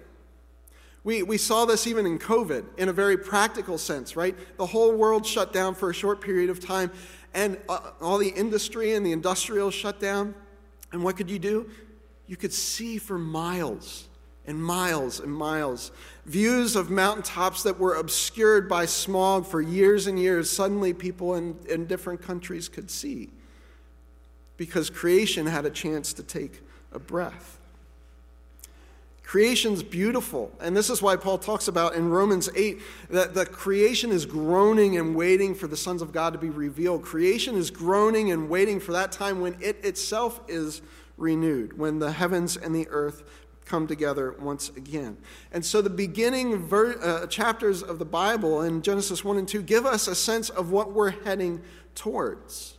We, 1.04 1.24
we 1.24 1.38
saw 1.38 1.66
this 1.66 1.88
even 1.88 2.06
in 2.06 2.20
COVID 2.20 2.66
in 2.78 2.90
a 2.90 2.94
very 2.94 3.18
practical 3.18 3.78
sense, 3.78 4.16
right? 4.16 4.36
The 4.58 4.66
whole 4.66 4.94
world 4.96 5.26
shut 5.26 5.54
down 5.54 5.76
for 5.76 5.90
a 5.90 5.94
short 5.94 6.22
period 6.22 6.50
of 6.50 6.60
time, 6.60 6.92
and 7.34 7.58
uh, 7.70 7.92
all 8.02 8.18
the 8.18 8.30
industry 8.30 8.94
and 8.94 9.06
the 9.06 9.12
industrial 9.12 9.72
shut 9.72 10.00
down. 10.00 10.36
And 10.92 11.04
what 11.04 11.16
could 11.16 11.30
you 11.30 11.40
do? 11.40 11.70
You 12.28 12.36
could 12.36 12.54
see 12.54 12.98
for 12.98 13.18
miles 13.18 14.08
and 14.46 14.62
miles 14.62 15.20
and 15.20 15.32
miles. 15.32 15.92
Views 16.26 16.76
of 16.76 16.90
mountaintops 16.90 17.64
that 17.64 17.80
were 17.80 17.96
obscured 17.96 18.68
by 18.68 18.86
smog 18.86 19.46
for 19.46 19.62
years 19.62 20.08
and 20.08 20.20
years, 20.20 20.50
suddenly 20.50 20.94
people 20.94 21.36
in, 21.36 21.56
in 21.70 21.86
different 21.86 22.22
countries 22.22 22.68
could 22.68 22.90
see 22.90 23.30
because 24.58 24.90
creation 24.90 25.46
had 25.46 25.66
a 25.66 25.70
chance 25.70 26.12
to 26.14 26.24
take 26.24 26.62
a 26.92 27.00
breath. 27.00 27.59
Creation's 29.30 29.84
beautiful, 29.84 30.52
and 30.60 30.76
this 30.76 30.90
is 30.90 31.04
why 31.04 31.16
Paul 31.16 31.38
talks 31.38 31.68
about 31.68 31.94
in 31.94 32.10
Romans 32.10 32.50
8 32.56 32.82
that 33.12 33.36
the 33.36 33.46
creation 33.46 34.10
is 34.10 34.26
groaning 34.26 34.98
and 34.98 35.16
waiting 35.16 35.54
for 35.54 35.68
the 35.68 35.78
sons 35.78 36.02
of 36.02 36.12
God 36.12 36.34
to 36.34 36.40
be 36.40 36.50
revealed. 36.50 37.04
Creation 37.04 37.54
is 37.54 37.70
groaning 37.70 38.32
and 38.32 38.50
waiting 38.50 38.80
for 38.80 38.92
that 38.94 39.12
time 39.12 39.40
when 39.40 39.56
it 39.62 39.86
itself 39.86 40.42
is 40.48 40.82
renewed, 41.16 41.78
when 41.78 42.00
the 42.00 42.12
heavens 42.12 42.58
and 42.58 42.74
the 42.74 42.88
earth 42.90 43.22
come 43.66 43.86
together 43.86 44.36
once 44.40 44.70
again. 44.70 45.16
And 45.52 45.64
so 45.64 45.84
the 45.84 45.92
beginning 45.92 46.66
ver- 46.66 47.00
uh, 47.00 47.28
chapters 47.28 47.84
of 47.84 48.00
the 48.00 48.06
Bible 48.06 48.64
in 48.64 48.82
Genesis 48.82 49.24
1 49.24 49.38
and 49.38 49.48
2 49.48 49.62
give 49.62 49.86
us 49.86 50.08
a 50.08 50.16
sense 50.16 50.50
of 50.50 50.72
what 50.72 50.92
we're 50.92 51.12
heading 51.12 51.62
towards. 51.94 52.79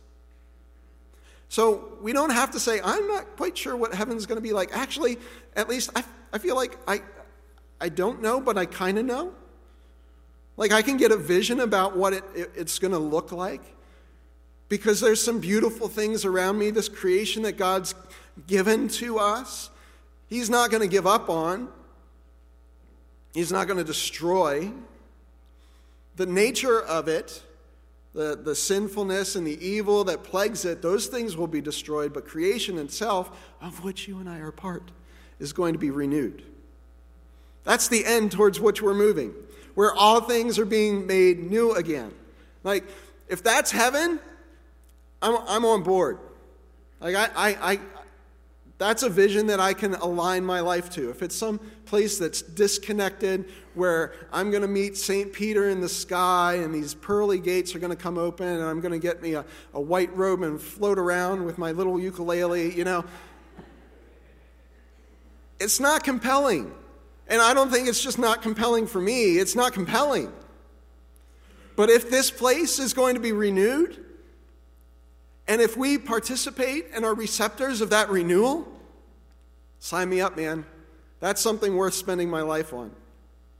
So 1.51 1.97
we 1.99 2.13
don't 2.13 2.29
have 2.29 2.51
to 2.51 2.61
say, 2.61 2.79
I'm 2.81 3.05
not 3.09 3.35
quite 3.35 3.57
sure 3.57 3.75
what 3.75 3.93
heaven's 3.93 4.25
going 4.25 4.37
to 4.37 4.41
be 4.41 4.53
like. 4.53 4.69
Actually, 4.71 5.17
at 5.53 5.67
least 5.67 5.89
I, 5.97 6.05
I 6.31 6.37
feel 6.37 6.55
like 6.55 6.77
I, 6.87 7.01
I 7.81 7.89
don't 7.89 8.21
know, 8.21 8.39
but 8.39 8.57
I 8.57 8.65
kind 8.65 8.97
of 8.97 9.03
know. 9.03 9.33
Like 10.55 10.71
I 10.71 10.81
can 10.81 10.95
get 10.95 11.11
a 11.11 11.17
vision 11.17 11.59
about 11.59 11.97
what 11.97 12.13
it, 12.13 12.23
it, 12.33 12.51
it's 12.55 12.79
going 12.79 12.93
to 12.93 12.99
look 12.99 13.33
like 13.33 13.61
because 14.69 15.01
there's 15.01 15.21
some 15.21 15.41
beautiful 15.41 15.89
things 15.89 16.23
around 16.23 16.57
me, 16.57 16.71
this 16.71 16.87
creation 16.87 17.43
that 17.43 17.57
God's 17.57 17.95
given 18.47 18.87
to 18.87 19.19
us 19.19 19.69
he's 20.29 20.49
not 20.49 20.71
going 20.71 20.81
to 20.81 20.87
give 20.87 21.05
up 21.05 21.29
on, 21.29 21.67
he's 23.33 23.51
not 23.51 23.67
going 23.67 23.77
to 23.77 23.83
destroy. 23.83 24.71
The 26.15 26.27
nature 26.27 26.81
of 26.81 27.09
it, 27.09 27.43
the, 28.13 28.39
the 28.41 28.55
sinfulness 28.55 29.35
and 29.35 29.47
the 29.47 29.65
evil 29.65 30.03
that 30.05 30.23
plagues 30.23 30.65
it, 30.65 30.81
those 30.81 31.07
things 31.07 31.37
will 31.37 31.47
be 31.47 31.61
destroyed, 31.61 32.13
but 32.13 32.25
creation 32.25 32.77
itself, 32.77 33.53
of 33.61 33.83
which 33.83 34.07
you 34.07 34.19
and 34.19 34.29
I 34.29 34.39
are 34.39 34.51
part, 34.51 34.91
is 35.39 35.53
going 35.53 35.73
to 35.73 35.79
be 35.79 35.91
renewed. 35.91 36.43
That's 37.63 37.87
the 37.87 38.05
end 38.05 38.31
towards 38.31 38.59
which 38.59 38.81
we're 38.81 38.93
moving, 38.93 39.33
where 39.75 39.93
all 39.93 40.21
things 40.21 40.59
are 40.59 40.65
being 40.65 41.07
made 41.07 41.39
new 41.39 41.73
again. 41.73 42.11
Like, 42.63 42.83
if 43.29 43.43
that's 43.43 43.71
heaven, 43.71 44.19
I'm, 45.21 45.37
I'm 45.47 45.65
on 45.65 45.83
board. 45.83 46.19
Like, 46.99 47.15
I, 47.15 47.29
I, 47.35 47.79
that's 48.81 49.03
a 49.03 49.09
vision 49.09 49.45
that 49.45 49.59
I 49.59 49.75
can 49.75 49.93
align 49.93 50.43
my 50.43 50.59
life 50.59 50.89
to. 50.91 51.11
If 51.11 51.21
it's 51.21 51.35
some 51.35 51.59
place 51.85 52.17
that's 52.17 52.41
disconnected 52.41 53.45
where 53.75 54.13
I'm 54.33 54.49
going 54.49 54.63
to 54.63 54.67
meet 54.67 54.97
St. 54.97 55.31
Peter 55.31 55.69
in 55.69 55.81
the 55.81 55.87
sky 55.87 56.55
and 56.55 56.73
these 56.73 56.95
pearly 56.95 57.37
gates 57.37 57.75
are 57.75 57.79
going 57.79 57.95
to 57.95 58.01
come 58.01 58.17
open 58.17 58.47
and 58.47 58.63
I'm 58.63 58.81
going 58.81 58.91
to 58.91 58.97
get 58.97 59.21
me 59.21 59.35
a, 59.35 59.45
a 59.75 59.79
white 59.79 60.11
robe 60.17 60.41
and 60.41 60.59
float 60.59 60.97
around 60.97 61.45
with 61.45 61.59
my 61.59 61.71
little 61.71 61.99
ukulele, 61.99 62.75
you 62.75 62.83
know, 62.83 63.05
it's 65.59 65.79
not 65.79 66.03
compelling. 66.03 66.73
And 67.27 67.39
I 67.39 67.53
don't 67.53 67.69
think 67.69 67.87
it's 67.87 68.01
just 68.01 68.17
not 68.17 68.41
compelling 68.41 68.87
for 68.87 68.99
me, 68.99 69.37
it's 69.37 69.55
not 69.55 69.73
compelling. 69.73 70.33
But 71.75 71.91
if 71.91 72.09
this 72.09 72.31
place 72.31 72.79
is 72.79 72.93
going 72.95 73.13
to 73.13 73.21
be 73.21 73.31
renewed, 73.31 74.03
and 75.51 75.59
if 75.59 75.75
we 75.75 75.97
participate 75.97 76.85
and 76.93 77.03
are 77.03 77.13
receptors 77.13 77.81
of 77.81 77.89
that 77.89 78.09
renewal, 78.09 78.65
sign 79.79 80.07
me 80.07 80.21
up, 80.21 80.37
man. 80.37 80.65
That's 81.19 81.41
something 81.41 81.75
worth 81.75 81.93
spending 81.93 82.29
my 82.29 82.41
life 82.41 82.71
on. 82.71 82.89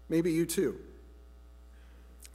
Maybe 0.08 0.32
you 0.32 0.46
too. 0.46 0.80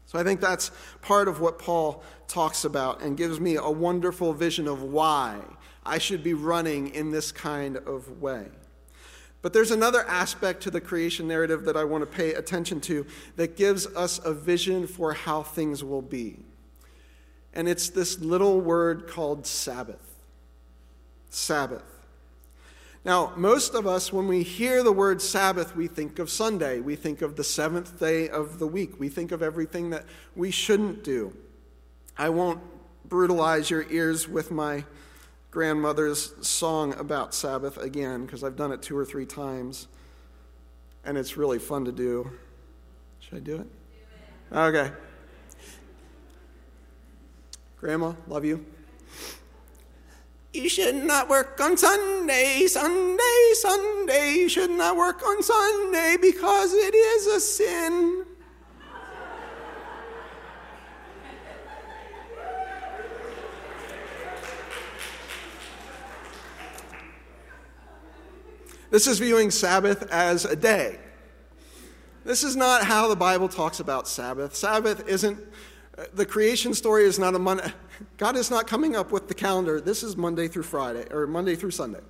So 0.05 0.19
I 0.19 0.25
think 0.25 0.43
that's 0.43 0.73
part 1.01 1.27
of 1.27 1.41
what 1.41 1.59
Paul 1.59 2.03
talks 2.29 2.67
about 2.67 3.01
and 3.01 3.17
gives 3.17 3.41
me 3.41 3.57
a 3.57 3.71
wonderful 3.71 4.35
vision 4.35 4.69
of 4.69 4.83
why 4.83 5.41
I 5.87 5.97
should 5.97 6.23
be 6.23 6.35
running 6.35 6.95
in 6.95 7.11
this 7.11 7.33
kind 7.33 7.79
of 7.79 8.21
way. 8.21 8.49
But 9.41 9.55
there's 9.55 9.71
another 9.71 10.07
aspect 10.07 10.65
to 10.65 10.71
the 10.71 10.83
creation 10.83 11.29
narrative 11.29 11.65
that 11.65 11.79
I 11.79 11.85
want 11.85 12.03
to 12.03 12.15
pay 12.15 12.35
attention 12.35 12.79
to 12.83 13.07
that 13.37 13.57
gives 13.57 13.87
us 13.87 14.21
a 14.23 14.35
vision 14.35 14.87
for 14.87 15.15
how 15.15 15.43
things 15.43 15.83
will 15.83 16.03
be 16.03 16.41
and 17.57 17.69
it's 17.69 17.89
this 17.89 18.21
little 18.21 18.61
word 18.61 19.09
called 19.09 19.47
Sabbath. 19.47 20.15
Sabbath. 21.31 21.83
Now, 23.03 23.33
most 23.35 23.75
of 23.75 23.87
us, 23.87 24.13
when 24.13 24.29
we 24.29 24.43
hear 24.43 24.83
the 24.83 24.93
word 24.93 25.23
Sabbath, 25.23 25.75
we 25.75 25.87
think 25.87 26.19
of 26.19 26.29
Sunday. 26.29 26.81
We 26.81 26.97
think 26.97 27.23
of 27.23 27.35
the 27.35 27.45
seventh 27.45 27.99
day 27.99 28.29
of 28.29 28.59
the 28.59 28.67
week. 28.67 29.01
We 29.01 29.09
think 29.09 29.33
of 29.33 29.43
everything 29.43 29.91
that 29.91 30.05
we 30.35 30.51
shouldn't 30.51 31.03
do. 31.03 31.35
I 32.19 32.29
won't 32.29 32.61
brutalize 33.09 33.71
your 33.71 33.91
ears 33.91 34.29
with 34.29 34.51
my 34.51 34.85
grandmother's 35.51 36.35
song 36.47 36.95
about 36.99 37.33
Sabbath 37.33 37.79
again, 37.79 38.27
because 38.27 38.45
I've 38.45 38.57
done 38.57 38.71
it 38.71 38.83
two 38.83 38.99
or 38.99 39.07
three 39.07 39.25
times, 39.25 39.89
and 41.05 41.17
it's 41.17 41.39
really 41.39 41.59
fun 41.59 41.87
to 41.87 41.93
do. 41.93 42.31
Should 43.21 43.37
I 43.37 43.41
do 43.41 43.57
it? 43.57 43.67
Okay. 44.53 44.93
Grandma, 47.79 48.15
love 48.27 48.45
you. 48.45 48.65
You 50.55 50.71
should 50.71 50.95
not 50.95 51.29
work 51.29 51.61
on 51.61 51.77
Sunday, 51.77 52.67
Sunday, 52.67 53.51
Sunday. 53.53 54.35
You 54.37 54.49
should 54.49 54.71
not 54.71 54.97
work 54.97 55.23
on 55.23 55.43
Sunday 55.43 56.17
because 56.21 56.73
it 56.73 56.95
is 56.95 57.27
a 57.27 57.41
sin. 57.41 58.25
This 68.91 69.07
is 69.07 69.19
viewing 69.19 69.51
Sabbath 69.51 70.11
as 70.11 70.47
a 70.47 70.57
day. 70.57 70.99
This 72.25 72.43
is 72.43 72.57
not 72.57 72.83
how 72.83 73.09
the 73.09 73.17
Bible 73.17 73.49
talks 73.49 73.79
about 73.79 74.09
Sabbath. 74.09 74.57
Sabbath 74.57 75.07
isn't 75.07 75.39
the 76.15 76.27
creation 76.27 76.75
story 76.75 77.05
is 77.05 77.19
not 77.19 77.35
a 77.35 77.39
Monday. 77.39 77.73
God 78.19 78.37
is 78.37 78.51
not 78.51 78.67
coming 78.67 78.97
up 78.97 79.13
with 79.13 79.29
the 79.29 79.35
calendar. 79.35 79.81
This 79.81 80.03
is 80.03 80.17
Monday 80.17 80.49
through 80.49 80.65
Friday, 80.65 81.07
or 81.11 81.27
Monday 81.27 81.55
through 81.55 81.71
Sunday. 81.71 82.01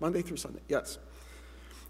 Monday 0.00 0.22
through 0.22 0.36
Sunday, 0.36 0.60
yes. 0.68 0.98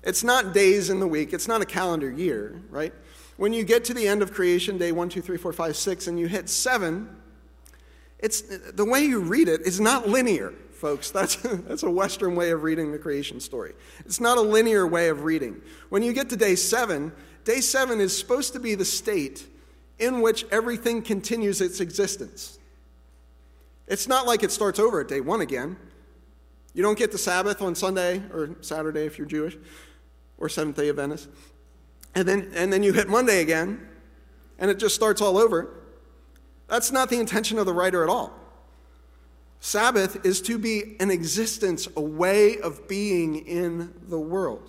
It's 0.03 0.23
not 0.23 0.53
days 0.53 0.91
in 0.91 1.00
the 1.00 1.07
week, 1.07 1.33
it's 1.33 1.49
not 1.49 1.62
a 1.62 1.64
calendar 1.64 2.11
year, 2.11 2.62
right? 2.71 2.93
When 3.37 3.53
you 3.53 3.64
get 3.64 3.85
to 3.87 3.95
the 3.95 4.07
end 4.07 4.23
of 4.23 4.33
creation, 4.33 4.79
day 4.79 4.93
one, 4.93 5.09
two, 5.09 5.23
three, 5.23 5.38
four, 5.38 5.53
five, 5.53 5.76
six, 5.76 6.07
and 6.07 6.21
you 6.21 6.29
hit 6.29 6.49
seven, 6.49 7.09
it's, 8.21 8.43
the 8.43 8.85
way 8.85 9.00
you 9.00 9.21
read 9.21 9.49
it 9.49 9.62
is 9.62 9.81
not 9.81 10.09
linear, 10.09 10.53
folks. 10.73 11.11
That's, 11.11 11.37
that's 11.43 11.83
a 11.83 11.91
Western 11.91 12.37
way 12.37 12.50
of 12.50 12.62
reading 12.62 12.93
the 12.93 12.99
creation 12.99 13.41
story. 13.41 13.75
It's 14.05 14.21
not 14.21 14.38
a 14.38 14.43
linear 14.43 14.87
way 14.87 15.09
of 15.09 15.25
reading. 15.25 15.61
When 15.88 16.03
you 16.03 16.12
get 16.12 16.31
to 16.31 16.37
day 16.37 16.55
seven, 16.55 17.12
day 17.45 17.61
seven 17.61 18.00
is 18.00 18.17
supposed 18.17 18.53
to 18.53 18.61
be 18.61 18.76
the 18.76 18.85
state 18.85 19.49
in 19.99 20.21
which 20.21 20.45
everything 20.51 21.03
continues 21.03 21.61
its 21.61 21.81
existence. 21.81 22.59
It's 23.87 24.09
not 24.09 24.27
like 24.27 24.43
it 24.43 24.51
starts 24.51 24.79
over 24.79 25.01
at 25.01 25.09
day 25.09 25.21
one 25.21 25.41
again. 25.41 25.77
You 26.73 26.83
don't 26.83 26.99
get 26.99 27.13
the 27.13 27.19
Sabbath 27.19 27.63
on 27.63 27.75
Sunday 27.75 28.23
or 28.33 28.57
Saturday 28.61 29.07
if 29.07 29.19
you're 29.19 29.27
Jewish, 29.27 29.57
or 30.39 30.49
Seventh 30.49 30.77
day 30.77 30.89
Adventist. 30.89 31.29
And 32.15 32.27
then, 32.27 32.51
and 32.55 32.73
then 32.73 32.83
you 32.83 32.93
hit 32.93 33.09
Monday 33.09 33.41
again, 33.41 33.87
and 34.59 34.71
it 34.71 34.79
just 34.79 34.95
starts 34.95 35.21
all 35.21 35.39
over. 35.39 35.83
That's 36.69 36.91
not 36.91 37.11
the 37.11 37.21
intention 37.21 37.59
of 37.59 37.67
the 37.67 37.73
writer 37.73 38.03
at 38.03 38.09
all. 38.09 38.33
Sabbath 39.61 40.27
is 40.27 40.43
to 40.43 40.59
be 40.59 40.97
an 41.01 41.11
existence, 41.11 41.89
a 41.97 42.01
way 42.01 42.59
of 42.59 42.87
being 42.89 43.47
in 43.47 43.95
the 44.09 44.19
world, 44.19 44.69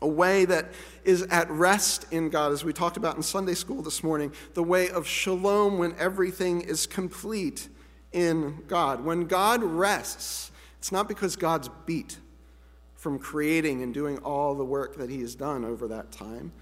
a 0.00 0.08
way 0.08 0.44
that 0.44 0.72
is 1.04 1.22
at 1.22 1.50
rest 1.50 2.06
in 2.12 2.30
God, 2.30 2.52
as 2.52 2.64
we 2.64 2.72
talked 2.72 2.96
about 2.96 3.16
in 3.16 3.22
Sunday 3.22 3.54
school 3.54 3.82
this 3.82 4.02
morning, 4.02 4.32
the 4.54 4.62
way 4.62 4.90
of 4.90 5.06
shalom 5.06 5.78
when 5.78 5.94
everything 5.98 6.60
is 6.60 6.86
complete 6.86 7.68
in 8.12 8.62
God. 8.68 9.04
When 9.04 9.26
God 9.26 9.62
rests, 9.62 10.50
it's 10.78 10.92
not 10.92 11.08
because 11.08 11.36
God's 11.36 11.68
beat 11.86 12.18
from 12.94 13.18
creating 13.18 13.82
and 13.82 13.92
doing 13.92 14.18
all 14.18 14.54
the 14.54 14.64
work 14.64 14.96
that 14.96 15.10
He 15.10 15.20
has 15.20 15.34
done 15.34 15.64
over 15.64 15.88
that 15.88 16.12
time. 16.12 16.52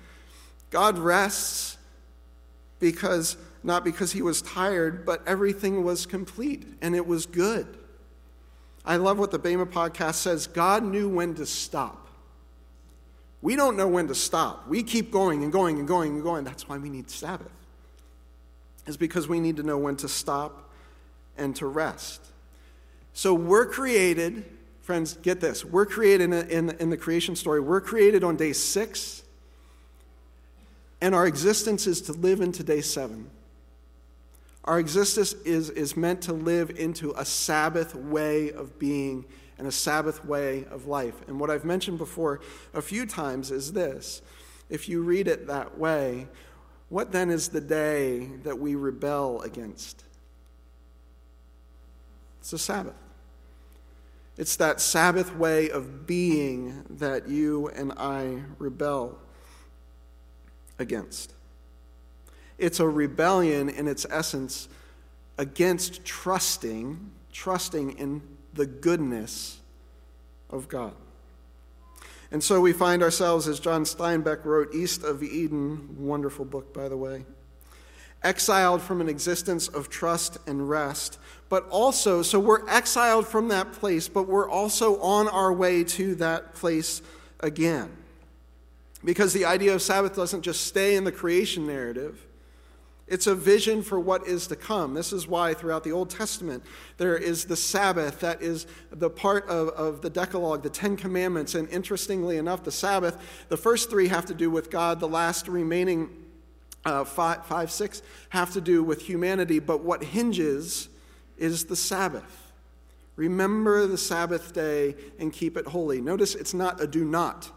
God 0.71 0.99
rests 0.99 1.78
because 2.78 3.37
not 3.66 3.85
because 3.85 4.12
he 4.12 4.23
was 4.23 4.43
tired, 4.43 5.05
but 5.05 5.26
everything 5.26 5.85
was 5.85 6.07
complete 6.07 6.64
and 6.81 6.95
it 6.95 7.07
was 7.07 7.26
good. 7.26 7.66
I 8.85 8.97
love 8.97 9.19
what 9.19 9.33
the 9.33 9.40
Bema 9.40 9.66
podcast 9.66 10.14
says 10.14 10.47
God 10.47 10.85
knew 10.85 11.09
when 11.09 11.35
to 11.35 11.45
stop. 11.45 12.06
We 13.43 13.55
don't 13.55 13.76
know 13.76 13.88
when 13.88 14.09
to 14.09 14.14
stop. 14.14 14.66
We 14.66 14.83
keep 14.83 15.11
going 15.11 15.43
and 15.43 15.52
going 15.52 15.78
and 15.78 15.87
going 15.87 16.14
and 16.14 16.23
going. 16.23 16.45
That's 16.45 16.69
why 16.69 16.78
we 16.78 16.88
need 16.88 17.11
Sabbath, 17.11 17.52
is 18.87 18.97
because 18.97 19.28
we 19.28 19.40
need 19.40 19.57
to 19.57 19.62
know 19.62 19.78
when 19.78 19.97
to 19.97 20.09
stop 20.09 20.71
and 21.37 21.55
to 21.57 21.66
rest. 21.66 22.21
So 23.12 23.35
we're 23.35 23.66
created, 23.66 24.45
friends, 24.83 25.14
get 25.14 25.40
this. 25.40 25.64
We're 25.64 25.87
created 25.87 26.33
in, 26.33 26.50
in, 26.50 26.71
in 26.78 26.90
the 26.90 26.97
creation 26.97 27.37
story. 27.37 27.61
We're 27.61 27.81
created 27.81 28.25
on 28.25 28.37
day 28.37 28.52
six, 28.52 29.23
and 31.00 31.14
our 31.14 31.26
existence 31.26 31.87
is 31.87 32.00
to 32.02 32.12
live 32.12 32.40
into 32.40 32.62
day 32.62 32.81
seven. 32.81 33.31
Our 34.64 34.81
existence 34.81 35.35
is, 35.45 35.71
is 35.71 35.97
meant 35.97 36.23
to 36.23 36.33
live 36.33 36.71
into 36.71 37.12
a 37.16 37.25
Sabbath 37.25 37.95
way 37.95 38.50
of 38.50 38.78
being 38.78 39.25
and 39.59 39.67
a 39.67 39.73
Sabbath 39.73 40.25
way 40.25 40.65
of 40.71 40.87
life. 40.87 41.15
And 41.27 41.41
what 41.41 41.51
I've 41.51 41.65
mentioned 41.65 41.99
before 41.99 42.41
a 42.75 42.83
few 42.83 43.07
times 43.07 43.51
is 43.51 43.73
this 43.73 44.23
if 44.69 44.89
you 44.89 45.03
read 45.03 45.29
it 45.29 45.47
that 45.47 45.79
way, 45.79 46.29
what 46.89 47.13
then 47.13 47.31
is 47.31 47.49
the 47.49 47.61
day 47.61 48.27
that 48.43 48.59
we 48.59 48.75
rebel 48.75 49.41
against? 49.43 50.05
It's 52.41 52.51
the 52.51 52.59
Sabbath. 52.59 52.95
It's 54.37 54.57
that 54.57 54.81
Sabbath 54.81 55.35
way 55.35 55.71
of 55.71 56.07
being 56.07 56.85
that 56.91 57.29
you 57.29 57.69
and 57.69 57.93
I 57.97 58.43
rebel 58.59 59.19
against. 60.79 61.33
It's 62.59 62.81
a 62.81 62.89
rebellion 62.89 63.69
in 63.69 63.89
its 63.89 64.07
essence 64.11 64.69
against 65.39 66.05
trusting, 66.05 67.11
trusting 67.33 67.99
in 67.99 68.23
the 68.56 68.66
goodness 68.66 69.60
of 70.50 70.69
God. 70.69 70.95
And 72.30 72.42
so 72.42 72.60
we 72.60 72.73
find 72.73 73.02
ourselves, 73.02 73.47
as 73.47 73.60
John 73.60 73.84
Steinbeck 73.84 74.45
wrote, 74.45 74.75
East 74.75 75.04
of 75.04 75.23
Eden, 75.23 75.97
wonderful 75.97 76.45
book, 76.45 76.75
by 76.75 76.88
the 76.88 76.97
way, 76.97 77.25
exiled 78.23 78.82
from 78.82 79.00
an 79.00 79.08
existence 79.08 79.69
of 79.69 79.88
trust 79.88 80.38
and 80.47 80.69
rest, 80.69 81.19
but 81.49 81.69
also, 81.69 82.23
so 82.23 82.40
we're 82.40 82.69
exiled 82.69 83.28
from 83.28 83.49
that 83.49 83.73
place, 83.73 84.08
but 84.08 84.25
we're 84.25 84.50
also 84.50 85.00
on 85.00 85.28
our 85.28 85.52
way 85.52 85.84
to 85.84 86.16
that 86.16 86.54
place 86.54 87.02
again. 87.40 87.90
Because 89.04 89.32
the 89.32 89.45
idea 89.45 89.73
of 89.73 89.80
Sabbath 89.80 90.16
doesn't 90.16 90.42
just 90.42 90.66
stay 90.66 90.97
in 90.97 91.04
the 91.04 91.12
creation 91.12 91.66
narrative, 91.66 92.25
it's 93.06 93.28
a 93.28 93.34
vision 93.34 93.82
for 93.82 94.00
what 94.00 94.26
is 94.26 94.49
to 94.49 94.56
come. 94.56 94.95
This 94.95 95.12
is 95.12 95.28
why 95.28 95.54
throughout 95.54 95.84
the 95.84 95.92
Old 95.92 96.10
Testament 96.10 96.64
there 96.97 97.16
is 97.16 97.45
the 97.45 97.56
Sabbath, 97.56 98.21
that 98.21 98.42
is 98.42 98.66
the 98.90 99.08
part 99.10 99.49
of, 99.49 99.69
of 99.69 100.02
the 100.02 100.10
Decalogue, 100.10 100.62
the 100.62 100.71
Ten 100.71 100.97
Commandments. 100.97 101.54
And 101.54 101.69
interestingly 101.69 102.36
enough, 102.36 102.64
the 102.64 102.73
Sabbath, 102.73 103.16
the 103.49 103.56
first 103.56 103.90
three 103.90 104.08
have 104.08 104.26
to 104.26 104.34
do 104.34 104.50
with 104.50 104.71
God, 104.71 104.99
the 104.99 105.08
last 105.08 105.47
remaining 105.47 106.10
uh, 106.84 107.04
five, 107.04 107.47
five, 107.47 107.71
six 107.71 108.02
have 108.30 108.52
to 108.54 108.60
do 108.60 108.82
with 108.82 109.02
humanity. 109.02 109.60
But 109.60 109.84
what 109.84 110.02
hinges 110.02 110.88
is 111.36 111.66
the 111.66 111.76
Sabbath. 111.76 112.52
Remember 113.14 113.86
the 113.86 113.99
Sabbath 113.99 114.52
day 114.52 114.95
and 115.19 115.32
keep 115.32 115.56
it 115.56 115.66
holy. 115.66 116.00
Notice 116.00 116.34
it's 116.34 116.54
not 116.54 116.80
a 116.82 116.86
do 116.86 117.04
not, 117.04 117.50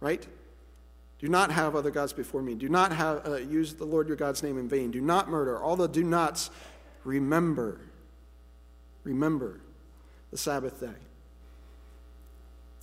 right? 0.00 0.26
Do 1.18 1.28
not 1.28 1.50
have 1.50 1.74
other 1.74 1.90
gods 1.90 2.12
before 2.12 2.42
me. 2.42 2.54
Do 2.54 2.68
not 2.68 2.92
have, 2.92 3.26
uh, 3.26 3.36
use 3.36 3.74
the 3.74 3.86
Lord 3.86 4.06
your 4.06 4.16
God's 4.16 4.42
name 4.42 4.58
in 4.58 4.68
vain. 4.68 4.90
Do 4.90 5.00
not 5.00 5.30
murder. 5.30 5.58
All 5.58 5.76
the 5.76 5.88
do 5.88 6.04
nots, 6.04 6.50
remember. 7.04 7.80
Remember 9.04 9.60
the 10.30 10.36
Sabbath 10.36 10.80
day. 10.80 10.92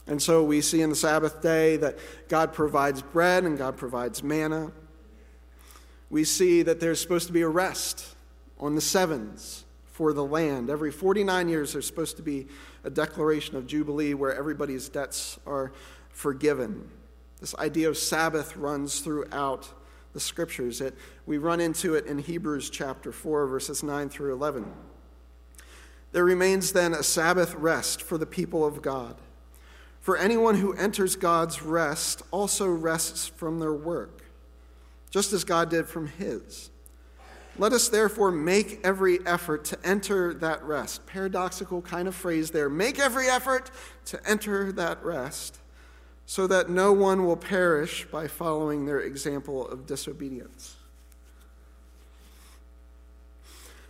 And 0.08 0.22
so 0.22 0.44
we 0.44 0.62
see 0.62 0.82
in 0.82 0.90
the 0.90 0.96
Sabbath 0.96 1.42
day 1.42 1.78
that 1.78 1.98
God 2.28 2.54
provides 2.54 3.02
bread 3.02 3.44
and 3.44 3.58
God 3.58 3.78
provides 3.78 4.24
manna. 4.24 4.72
We 6.10 6.24
see 6.24 6.62
that 6.64 6.80
there's 6.80 7.00
supposed 7.00 7.28
to 7.28 7.34
be 7.34 7.42
a 7.42 7.48
rest 7.48 8.16
on 8.60 8.76
the 8.76 8.82
sevens 8.82 9.66
for 9.86 10.12
the 10.12 10.26
land. 10.26 10.70
Every 10.70 10.92
49 10.92 11.50
years, 11.50 11.74
there's 11.74 11.88
supposed 11.88 12.18
to 12.18 12.24
be 12.24 12.48
a 12.84 12.90
declaration 12.90 13.56
of 13.56 13.68
Jubilee 13.68 14.14
where 14.14 14.36
everybody's 14.36 14.90
debts 14.90 15.40
are 15.46 15.72
forgiven. 16.10 16.90
This 17.44 17.56
idea 17.56 17.90
of 17.90 17.98
Sabbath 17.98 18.56
runs 18.56 19.02
throughout 19.02 19.68
the 20.14 20.20
scriptures. 20.22 20.80
It, 20.80 20.96
we 21.26 21.38
run 21.38 21.60
into 21.60 21.94
it 21.94 22.06
in 22.06 22.20
Hebrews 22.20 22.70
chapter 22.70 23.12
4, 23.12 23.48
verses 23.48 23.84
9 23.84 24.08
through 24.08 24.32
11. 24.32 24.72
There 26.14 26.24
remains 26.24 26.72
then 26.72 26.94
a 26.94 27.04
Sabbath 27.04 27.54
rest 27.56 28.02
for 28.02 28.18
the 28.18 28.26
people 28.26 28.66
of 28.66 28.82
God. 28.82 29.18
For 30.00 30.16
anyone 30.16 30.56
who 30.56 30.72
enters 30.72 31.18
God's 31.18 31.62
rest 31.62 32.22
also 32.32 32.66
rests 32.66 33.28
from 33.28 33.60
their 33.60 33.74
work, 33.74 34.24
just 35.12 35.34
as 35.34 35.44
God 35.44 35.70
did 35.70 35.86
from 35.86 36.08
his. 36.08 36.70
Let 37.58 37.74
us 37.74 37.90
therefore 37.90 38.32
make 38.32 38.80
every 38.86 39.20
effort 39.26 39.66
to 39.66 39.78
enter 39.84 40.34
that 40.36 40.64
rest. 40.64 41.06
Paradoxical 41.08 41.82
kind 41.82 42.08
of 42.08 42.16
phrase 42.16 42.52
there. 42.52 42.70
Make 42.70 43.00
every 43.00 43.28
effort 43.28 43.70
to 44.06 44.30
enter 44.30 44.72
that 44.72 45.04
rest 45.04 45.60
so 46.26 46.48
that 46.48 46.70
no 46.70 46.94
one 46.94 47.26
will 47.26 47.38
perish 47.38 48.06
by 48.12 48.28
following 48.28 48.86
their 48.86 49.02
example 49.02 49.68
of 49.68 49.86
disobedience. 49.86 50.76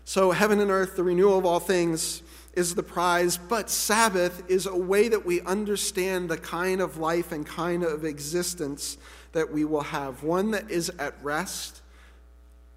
So, 0.05 0.31
heaven 0.31 0.59
and 0.59 0.69
earth, 0.69 0.95
the 0.95 1.03
renewal 1.03 1.37
of 1.37 1.45
all 1.45 1.59
things, 1.59 2.23
is 2.53 2.75
the 2.75 2.83
prize, 2.83 3.37
but 3.37 3.69
Sabbath 3.69 4.43
is 4.49 4.65
a 4.65 4.75
way 4.75 5.07
that 5.07 5.25
we 5.25 5.41
understand 5.41 6.29
the 6.29 6.37
kind 6.37 6.81
of 6.81 6.97
life 6.97 7.31
and 7.31 7.45
kind 7.45 7.83
of 7.83 8.05
existence 8.05 8.97
that 9.31 9.51
we 9.51 9.65
will 9.65 9.81
have. 9.81 10.23
One 10.23 10.51
that 10.51 10.69
is 10.69 10.89
at 10.99 11.15
rest, 11.23 11.81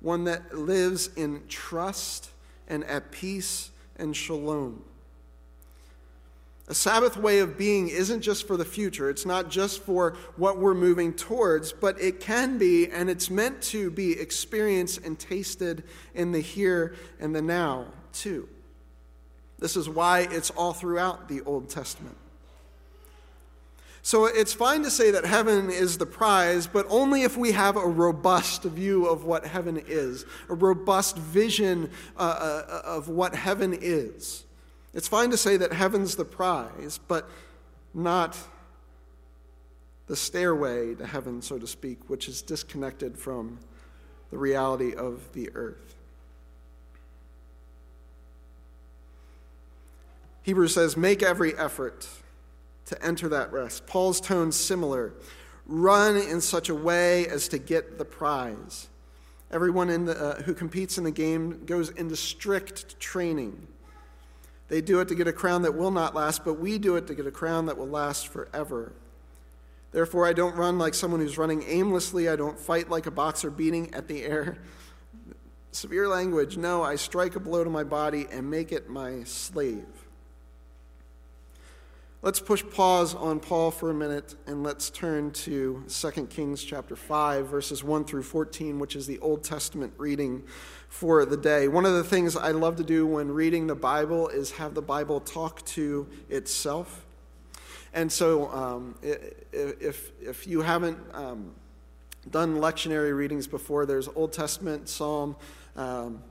one 0.00 0.24
that 0.24 0.56
lives 0.56 1.10
in 1.16 1.42
trust 1.48 2.30
and 2.68 2.84
at 2.84 3.10
peace 3.10 3.70
and 3.96 4.16
shalom. 4.16 4.82
A 6.68 6.74
Sabbath 6.74 7.16
way 7.16 7.38
of 7.38 7.56
being 7.56 7.88
isn't 7.88 8.22
just 8.22 8.46
for 8.46 8.56
the 8.56 8.64
future. 8.64 9.08
It's 9.08 9.24
not 9.24 9.50
just 9.50 9.82
for 9.82 10.16
what 10.36 10.58
we're 10.58 10.74
moving 10.74 11.12
towards, 11.12 11.72
but 11.72 12.00
it 12.00 12.18
can 12.18 12.58
be, 12.58 12.90
and 12.90 13.08
it's 13.08 13.30
meant 13.30 13.62
to 13.62 13.90
be 13.90 14.18
experienced 14.18 15.04
and 15.04 15.16
tasted 15.16 15.84
in 16.14 16.32
the 16.32 16.40
here 16.40 16.96
and 17.20 17.34
the 17.34 17.42
now, 17.42 17.86
too. 18.12 18.48
This 19.60 19.76
is 19.76 19.88
why 19.88 20.26
it's 20.30 20.50
all 20.50 20.72
throughout 20.72 21.28
the 21.28 21.40
Old 21.42 21.68
Testament. 21.68 22.16
So 24.02 24.26
it's 24.26 24.52
fine 24.52 24.82
to 24.82 24.90
say 24.90 25.12
that 25.12 25.24
heaven 25.24 25.70
is 25.70 25.98
the 25.98 26.06
prize, 26.06 26.66
but 26.66 26.86
only 26.88 27.22
if 27.22 27.36
we 27.36 27.52
have 27.52 27.76
a 27.76 27.86
robust 27.86 28.62
view 28.62 29.06
of 29.06 29.24
what 29.24 29.46
heaven 29.46 29.82
is, 29.86 30.24
a 30.48 30.54
robust 30.54 31.16
vision 31.16 31.90
uh, 32.16 32.20
uh 32.20 32.82
of 32.84 33.08
what 33.08 33.34
heaven 33.34 33.76
is. 33.80 34.45
It's 34.96 35.08
fine 35.08 35.30
to 35.30 35.36
say 35.36 35.58
that 35.58 35.74
heaven's 35.74 36.16
the 36.16 36.24
prize, 36.24 36.98
but 37.06 37.28
not 37.92 38.34
the 40.06 40.16
stairway 40.16 40.94
to 40.94 41.06
heaven, 41.06 41.42
so 41.42 41.58
to 41.58 41.66
speak, 41.66 42.08
which 42.08 42.28
is 42.28 42.40
disconnected 42.40 43.18
from 43.18 43.58
the 44.30 44.38
reality 44.38 44.94
of 44.94 45.30
the 45.34 45.50
earth. 45.54 45.96
Hebrews 50.44 50.72
says, 50.72 50.96
Make 50.96 51.22
every 51.22 51.54
effort 51.58 52.08
to 52.86 53.04
enter 53.04 53.28
that 53.28 53.52
rest. 53.52 53.86
Paul's 53.86 54.18
tone 54.18 54.50
similar. 54.50 55.12
Run 55.66 56.16
in 56.16 56.40
such 56.40 56.70
a 56.70 56.74
way 56.74 57.26
as 57.28 57.48
to 57.48 57.58
get 57.58 57.98
the 57.98 58.06
prize. 58.06 58.88
Everyone 59.50 60.06
the, 60.06 60.18
uh, 60.18 60.42
who 60.42 60.54
competes 60.54 60.96
in 60.96 61.04
the 61.04 61.10
game 61.10 61.66
goes 61.66 61.90
into 61.90 62.16
strict 62.16 62.98
training. 62.98 63.68
They 64.68 64.80
do 64.80 65.00
it 65.00 65.08
to 65.08 65.14
get 65.14 65.28
a 65.28 65.32
crown 65.32 65.62
that 65.62 65.76
will 65.76 65.90
not 65.90 66.14
last, 66.14 66.44
but 66.44 66.54
we 66.54 66.78
do 66.78 66.96
it 66.96 67.06
to 67.06 67.14
get 67.14 67.26
a 67.26 67.30
crown 67.30 67.66
that 67.66 67.78
will 67.78 67.88
last 67.88 68.28
forever. 68.28 68.92
Therefore, 69.92 70.26
I 70.26 70.32
don't 70.32 70.56
run 70.56 70.78
like 70.78 70.94
someone 70.94 71.20
who's 71.20 71.38
running 71.38 71.62
aimlessly. 71.66 72.28
I 72.28 72.36
don't 72.36 72.58
fight 72.58 72.90
like 72.90 73.06
a 73.06 73.10
boxer 73.10 73.50
beating 73.50 73.94
at 73.94 74.08
the 74.08 74.24
air. 74.24 74.58
Severe 75.70 76.08
language. 76.08 76.56
No, 76.56 76.82
I 76.82 76.96
strike 76.96 77.36
a 77.36 77.40
blow 77.40 77.62
to 77.62 77.70
my 77.70 77.84
body 77.84 78.26
and 78.30 78.50
make 78.50 78.72
it 78.72 78.88
my 78.88 79.22
slave. 79.24 80.05
Let's 82.22 82.40
push 82.40 82.64
pause 82.70 83.14
on 83.14 83.40
Paul 83.40 83.70
for 83.70 83.90
a 83.90 83.94
minute 83.94 84.36
and 84.46 84.62
let's 84.62 84.88
turn 84.88 85.32
to 85.32 85.84
2 85.86 86.10
Kings 86.28 86.64
chapter 86.64 86.96
5 86.96 87.46
verses 87.46 87.84
1 87.84 88.04
through 88.04 88.22
14 88.22 88.78
which 88.78 88.96
is 88.96 89.06
the 89.06 89.18
Old 89.18 89.44
Testament 89.44 89.92
reading 89.98 90.42
for 90.88 91.26
the 91.26 91.36
day. 91.36 91.68
One 91.68 91.84
of 91.84 91.92
the 91.92 92.02
things 92.02 92.34
I 92.34 92.52
love 92.52 92.76
to 92.76 92.84
do 92.84 93.06
when 93.06 93.30
reading 93.30 93.66
the 93.66 93.74
Bible 93.74 94.28
is 94.28 94.50
have 94.52 94.72
the 94.72 94.82
Bible 94.82 95.20
talk 95.20 95.64
to 95.66 96.08
itself. 96.30 97.04
And 97.92 98.10
so 98.10 98.50
um, 98.50 98.94
if, 99.02 100.10
if 100.20 100.46
you 100.46 100.62
haven't 100.62 100.98
um, 101.12 101.54
done 102.30 102.56
lectionary 102.56 103.14
readings 103.14 103.46
before, 103.46 103.84
there's 103.84 104.08
Old 104.08 104.32
Testament, 104.32 104.88
Psalm, 104.88 105.36
um, 105.76 106.22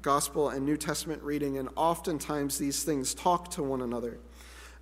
Gospel, 0.00 0.48
and 0.48 0.64
New 0.64 0.78
Testament 0.78 1.22
reading, 1.22 1.58
and 1.58 1.68
oftentimes 1.76 2.58
these 2.58 2.82
things 2.82 3.14
talk 3.14 3.50
to 3.52 3.62
one 3.62 3.82
another. 3.82 4.18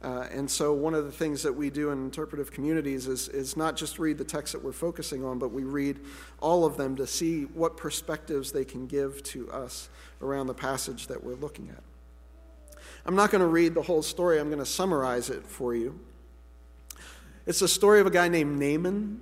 Uh, 0.02 0.26
and 0.32 0.50
so, 0.50 0.72
one 0.72 0.94
of 0.94 1.04
the 1.04 1.12
things 1.12 1.44
that 1.44 1.52
we 1.52 1.70
do 1.70 1.90
in 1.90 1.98
interpretive 2.04 2.50
communities 2.50 3.06
is, 3.06 3.28
is 3.28 3.56
not 3.56 3.76
just 3.76 4.00
read 4.00 4.18
the 4.18 4.24
text 4.24 4.52
that 4.52 4.62
we're 4.62 4.72
focusing 4.72 5.24
on, 5.24 5.38
but 5.38 5.52
we 5.52 5.62
read 5.62 6.00
all 6.40 6.64
of 6.64 6.76
them 6.76 6.96
to 6.96 7.06
see 7.06 7.44
what 7.44 7.76
perspectives 7.76 8.50
they 8.50 8.64
can 8.64 8.88
give 8.88 9.22
to 9.22 9.48
us 9.52 9.88
around 10.20 10.48
the 10.48 10.54
passage 10.54 11.06
that 11.06 11.22
we're 11.22 11.36
looking 11.36 11.68
at. 11.70 11.82
I'm 13.06 13.14
not 13.14 13.30
going 13.30 13.42
to 13.42 13.48
read 13.48 13.74
the 13.74 13.82
whole 13.82 14.02
story, 14.02 14.40
I'm 14.40 14.48
going 14.48 14.58
to 14.58 14.66
summarize 14.66 15.30
it 15.30 15.46
for 15.46 15.72
you. 15.72 15.98
It's 17.46 17.60
the 17.60 17.68
story 17.68 18.00
of 18.00 18.06
a 18.06 18.10
guy 18.10 18.26
named 18.26 18.58
Naaman. 18.58 19.20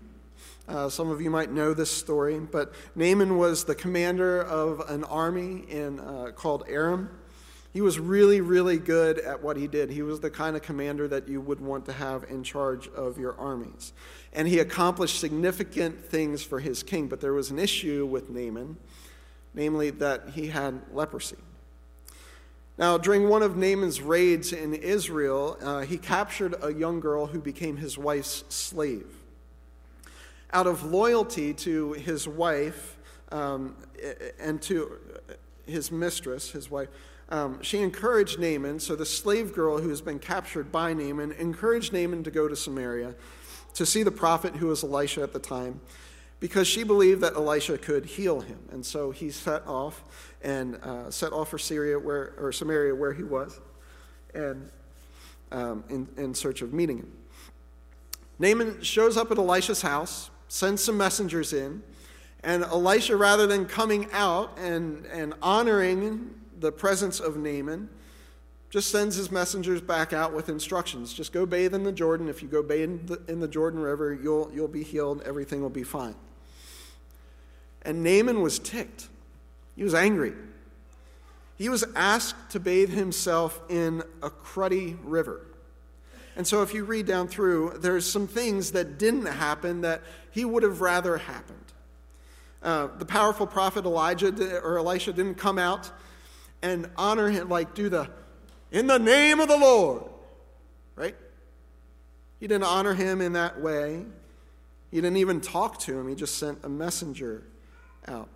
Uh, 0.67 0.89
some 0.89 1.11
of 1.11 1.21
you 1.21 1.31
might 1.31 1.51
know 1.51 1.75
this 1.75 1.91
story, 1.91 2.39
but 2.39 2.73
Naaman 2.95 3.37
was 3.37 3.65
the 3.65 3.75
commander 3.75 4.43
of 4.43 4.81
an 4.89 5.05
army 5.05 5.65
in, 5.69 6.01
uh, 6.01 6.31
called 6.35 6.65
Aram. 6.69 7.11
He 7.73 7.81
was 7.81 8.01
really, 8.01 8.41
really 8.41 8.79
good 8.79 9.19
at 9.21 9.43
what 9.43 9.57
he 9.57 9.69
did. 9.69 9.91
He 9.91 10.03
was 10.03 10.21
the 10.21 10.31
kind 10.31 10.57
of 10.57 10.63
commander 10.63 11.07
that 11.07 11.29
you 11.29 11.41
would 11.41 11.61
want 11.61 11.87
to 11.87 11.93
have 11.93 12.25
in 12.29 12.43
charge 12.43 12.89
of 12.89 13.17
your 13.17 13.39
armies. 13.39 13.93
And 14.33 14.49
he 14.49 14.59
accomplished 14.59 15.21
significant 15.21 16.05
things 16.05 16.43
for 16.43 16.59
his 16.59 16.83
king, 16.83 17.07
but 17.07 17.21
there 17.21 17.33
was 17.33 17.51
an 17.51 17.61
issue 17.61 18.07
with 18.07 18.29
Naaman, 18.29 18.77
namely 19.55 19.91
that 19.91 20.31
he 20.35 20.49
had 20.49 20.81
leprosy. 20.93 21.37
Now, 22.77 22.99
during 22.99 23.29
one 23.29 23.43
of 23.43 23.57
Naaman's 23.57 24.01
raids 24.01 24.53
in 24.53 24.75
Israel, 24.75 25.57
uh, 25.61 25.81
he 25.81 25.99
captured 25.99 26.55
a 26.63 26.73
young 26.73 26.99
girl 26.99 27.27
who 27.27 27.39
became 27.39 27.77
his 27.77 27.99
wife's 27.99 28.43
slave. 28.49 29.07
Out 30.53 30.67
of 30.67 30.83
loyalty 30.83 31.53
to 31.55 31.93
his 31.93 32.27
wife 32.27 32.97
um, 33.31 33.77
and 34.41 34.61
to 34.63 34.99
his 35.67 35.93
mistress, 35.93 36.51
his 36.51 36.71
wife, 36.71 36.89
um, 37.31 37.63
she 37.63 37.79
encouraged 37.79 38.39
Naaman, 38.39 38.81
so 38.81 38.97
the 38.97 39.07
slave 39.07 39.55
girl 39.55 39.79
who 39.79 39.89
has 39.89 40.01
been 40.01 40.19
captured 40.19 40.73
by 40.73 40.93
Naaman, 40.93 41.33
encouraged 41.33 41.93
Naaman 41.93 42.25
to 42.25 42.31
go 42.31 42.49
to 42.49 42.57
Samaria 42.57 43.15
to 43.75 43.87
see 43.87 44.03
the 44.03 44.11
prophet 44.11 44.57
who 44.57 44.67
was 44.67 44.83
Elisha 44.83 45.23
at 45.23 45.33
the 45.33 45.39
time 45.39 45.81
because 46.41 46.67
she 46.67 46.83
believed 46.83 47.21
that 47.21 47.35
Elisha 47.35 47.79
could 47.79 48.05
heal 48.05 48.41
him. 48.41 48.59
And 48.73 48.85
so 48.85 49.11
he 49.11 49.31
set 49.31 49.65
off 49.67 50.03
and 50.43 50.77
uh, 50.77 51.11
set 51.11 51.33
off 51.33 51.51
for 51.51 51.59
Syria 51.59 51.99
where, 51.99 52.33
or 52.39 52.51
Samaria 52.51 52.95
where 52.95 53.13
he 53.13 53.23
was 53.23 53.61
and 54.35 54.69
um, 55.53 55.85
in, 55.89 56.09
in 56.17 56.35
search 56.35 56.63
of 56.63 56.73
meeting 56.73 56.99
him. 56.99 57.13
Naaman 58.39 58.83
shows 58.83 59.17
up 59.17 59.31
at 59.31 59.39
Elisha's 59.39 59.83
house, 59.83 60.31
sends 60.49 60.83
some 60.83 60.97
messengers 60.97 61.53
in, 61.53 61.83
and 62.43 62.65
Elisha, 62.65 63.17
rather 63.17 63.47
than 63.47 63.67
coming 63.67 64.09
out 64.13 64.57
and, 64.59 65.05
and 65.07 65.35
honoring 65.43 66.40
the 66.61 66.71
presence 66.71 67.21
of 67.21 67.37
Naaman, 67.37 67.89
just 68.71 68.91
sends 68.91 69.17
his 69.17 69.33
messengers 69.33 69.81
back 69.81 70.13
out 70.13 70.33
with 70.33 70.49
instructions. 70.49 71.13
Just 71.13 71.33
go 71.33 71.45
bathe 71.45 71.75
in 71.75 71.83
the 71.83 71.93
Jordan. 71.93 72.29
If 72.29 72.41
you 72.41 72.49
go 72.49 72.63
bathe 72.63 72.85
in 72.85 73.07
the, 73.07 73.21
in 73.27 73.41
the 73.41 73.49
Jordan 73.49 73.81
River, 73.81 74.15
you'll, 74.15 74.51
you'll 74.55 74.69
be 74.69 74.85
healed. 74.85 75.23
Everything 75.23 75.61
will 75.61 75.71
be 75.71 75.83
fine. 75.83 76.15
And 77.83 78.05
Naaman 78.05 78.41
was 78.41 78.61
ticked. 78.61 79.09
He 79.75 79.83
was 79.83 79.95
angry. 79.95 80.35
He 81.57 81.69
was 81.69 81.85
asked 81.97 82.51
to 82.51 82.61
bathe 82.61 82.91
himself 82.91 83.61
in 83.69 84.03
a 84.23 84.31
cruddy 84.31 84.97
river. 85.03 85.47
And 86.37 86.47
so, 86.47 86.63
if 86.63 86.73
you 86.73 86.85
read 86.85 87.07
down 87.07 87.29
through, 87.29 87.79
there's 87.79 88.11
some 88.11 88.27
things 88.27 88.73
that 88.73 88.99
didn't 88.99 89.27
happen 89.27 89.81
that 89.81 90.01
he 90.31 90.45
would 90.45 90.63
have 90.63 90.81
rather 90.81 91.19
happened. 91.19 91.59
Uh, 92.63 92.89
the 92.99 93.05
powerful 93.05 93.47
prophet 93.47 93.85
Elijah 93.85 94.61
or 94.61 94.79
Elisha 94.79 95.13
didn't 95.13 95.35
come 95.37 95.59
out 95.59 95.91
and 96.63 96.91
honor 96.97 97.29
him, 97.29 97.49
like 97.49 97.75
do 97.75 97.89
the, 97.89 98.09
in 98.71 98.87
the 98.87 98.99
name 98.99 99.41
of 99.41 99.49
the 99.49 99.57
Lord, 99.57 100.03
right? 100.97 101.17
He 102.39 102.47
didn't 102.47 102.65
honor 102.65 102.95
him 102.95 103.21
in 103.21 103.35
that 103.35 103.61
way. 103.61 104.05
He 104.91 104.97
didn't 104.97 105.19
even 105.19 105.41
talk 105.41 105.79
to 105.81 105.99
him, 105.99 106.09
he 106.09 106.15
just 106.15 106.37
sent 106.37 106.59
a 106.65 106.69
messenger 106.69 107.45
out. 108.09 108.29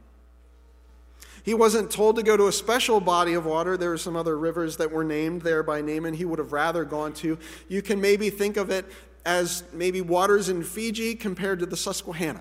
He 1.43 1.53
wasn't 1.53 1.91
told 1.91 2.17
to 2.17 2.23
go 2.23 2.39
to 2.39 2.47
a 2.47 2.53
special 2.53 3.01
body 3.01 3.35
of 3.35 3.45
water. 3.45 3.77
There 3.77 3.91
were 3.91 3.99
some 3.99 4.17
other 4.17 4.39
rivers 4.39 4.79
that 4.79 4.91
were 4.91 5.05
named 5.05 5.43
there 5.43 5.63
by 5.63 5.83
Naaman 5.83 6.15
he 6.15 6.25
would 6.25 6.39
have 6.39 6.55
rather 6.55 6.87
gone 6.87 7.13
to. 7.15 7.39
You 7.69 7.83
can 7.83 8.01
maybe 8.01 8.31
think 8.31 8.57
of 8.57 8.71
it 8.71 8.87
as 9.27 9.63
maybe 9.75 10.01
waters 10.01 10.49
in 10.49 10.63
Fiji 10.63 11.15
compared 11.15 11.59
to 11.59 11.67
the 11.67 11.77
Susquehanna. 11.77 12.41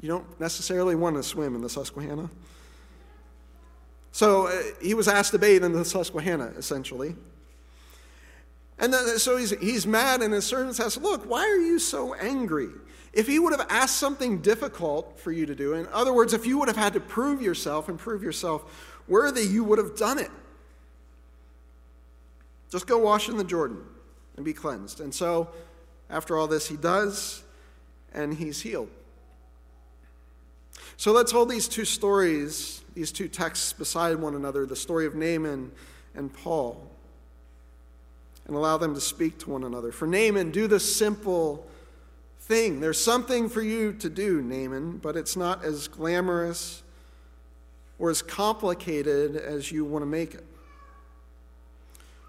You 0.00 0.08
don't 0.08 0.40
necessarily 0.40 0.94
want 0.94 1.16
to 1.16 1.24
swim 1.24 1.56
in 1.56 1.60
the 1.60 1.68
Susquehanna. 1.68 2.30
So 4.12 4.48
uh, 4.48 4.62
he 4.80 4.94
was 4.94 5.08
asked 5.08 5.32
to 5.32 5.38
bathe 5.38 5.64
in 5.64 5.72
the 5.72 5.84
Susquehanna, 5.84 6.52
essentially. 6.56 7.14
And 8.78 8.92
then, 8.92 9.18
so 9.18 9.36
he's, 9.36 9.50
he's 9.60 9.86
mad, 9.86 10.22
and 10.22 10.32
his 10.32 10.46
servants 10.46 10.80
ask, 10.80 11.00
Look, 11.00 11.28
why 11.28 11.42
are 11.42 11.58
you 11.58 11.78
so 11.78 12.14
angry? 12.14 12.70
If 13.12 13.26
he 13.26 13.38
would 13.38 13.52
have 13.52 13.66
asked 13.70 13.96
something 13.96 14.40
difficult 14.40 15.18
for 15.18 15.32
you 15.32 15.44
to 15.46 15.54
do, 15.54 15.74
in 15.74 15.86
other 15.88 16.12
words, 16.12 16.32
if 16.32 16.46
you 16.46 16.58
would 16.58 16.68
have 16.68 16.76
had 16.76 16.92
to 16.94 17.00
prove 17.00 17.42
yourself 17.42 17.88
and 17.88 17.98
prove 17.98 18.22
yourself 18.22 18.98
worthy, 19.08 19.42
you 19.42 19.64
would 19.64 19.78
have 19.78 19.96
done 19.96 20.18
it. 20.18 20.30
Just 22.70 22.86
go 22.86 22.98
wash 22.98 23.28
in 23.28 23.36
the 23.36 23.44
Jordan 23.44 23.82
and 24.36 24.44
be 24.44 24.52
cleansed. 24.52 25.00
And 25.00 25.12
so, 25.12 25.48
after 26.08 26.36
all 26.36 26.46
this, 26.46 26.68
he 26.68 26.76
does, 26.76 27.42
and 28.14 28.32
he's 28.32 28.60
healed. 28.60 28.88
So 30.96 31.12
let's 31.12 31.32
hold 31.32 31.50
these 31.50 31.66
two 31.66 31.84
stories, 31.84 32.82
these 33.00 33.10
two 33.10 33.28
texts 33.28 33.72
beside 33.72 34.16
one 34.16 34.34
another 34.34 34.66
the 34.66 34.76
story 34.76 35.06
of 35.06 35.14
Naaman 35.14 35.72
and 36.14 36.30
Paul, 36.30 36.86
and 38.46 38.54
allow 38.54 38.76
them 38.76 38.92
to 38.92 39.00
speak 39.00 39.38
to 39.38 39.48
one 39.48 39.64
another. 39.64 39.90
For 39.90 40.06
Naaman, 40.06 40.50
do 40.50 40.66
the 40.66 40.78
simple 40.78 41.66
thing. 42.40 42.78
There's 42.78 43.02
something 43.02 43.48
for 43.48 43.62
you 43.62 43.94
to 43.94 44.10
do, 44.10 44.42
Naaman, 44.42 44.98
but 44.98 45.16
it's 45.16 45.34
not 45.34 45.64
as 45.64 45.88
glamorous 45.88 46.82
or 47.98 48.10
as 48.10 48.20
complicated 48.20 49.34
as 49.34 49.72
you 49.72 49.86
want 49.86 50.02
to 50.02 50.06
make 50.06 50.34
it. 50.34 50.44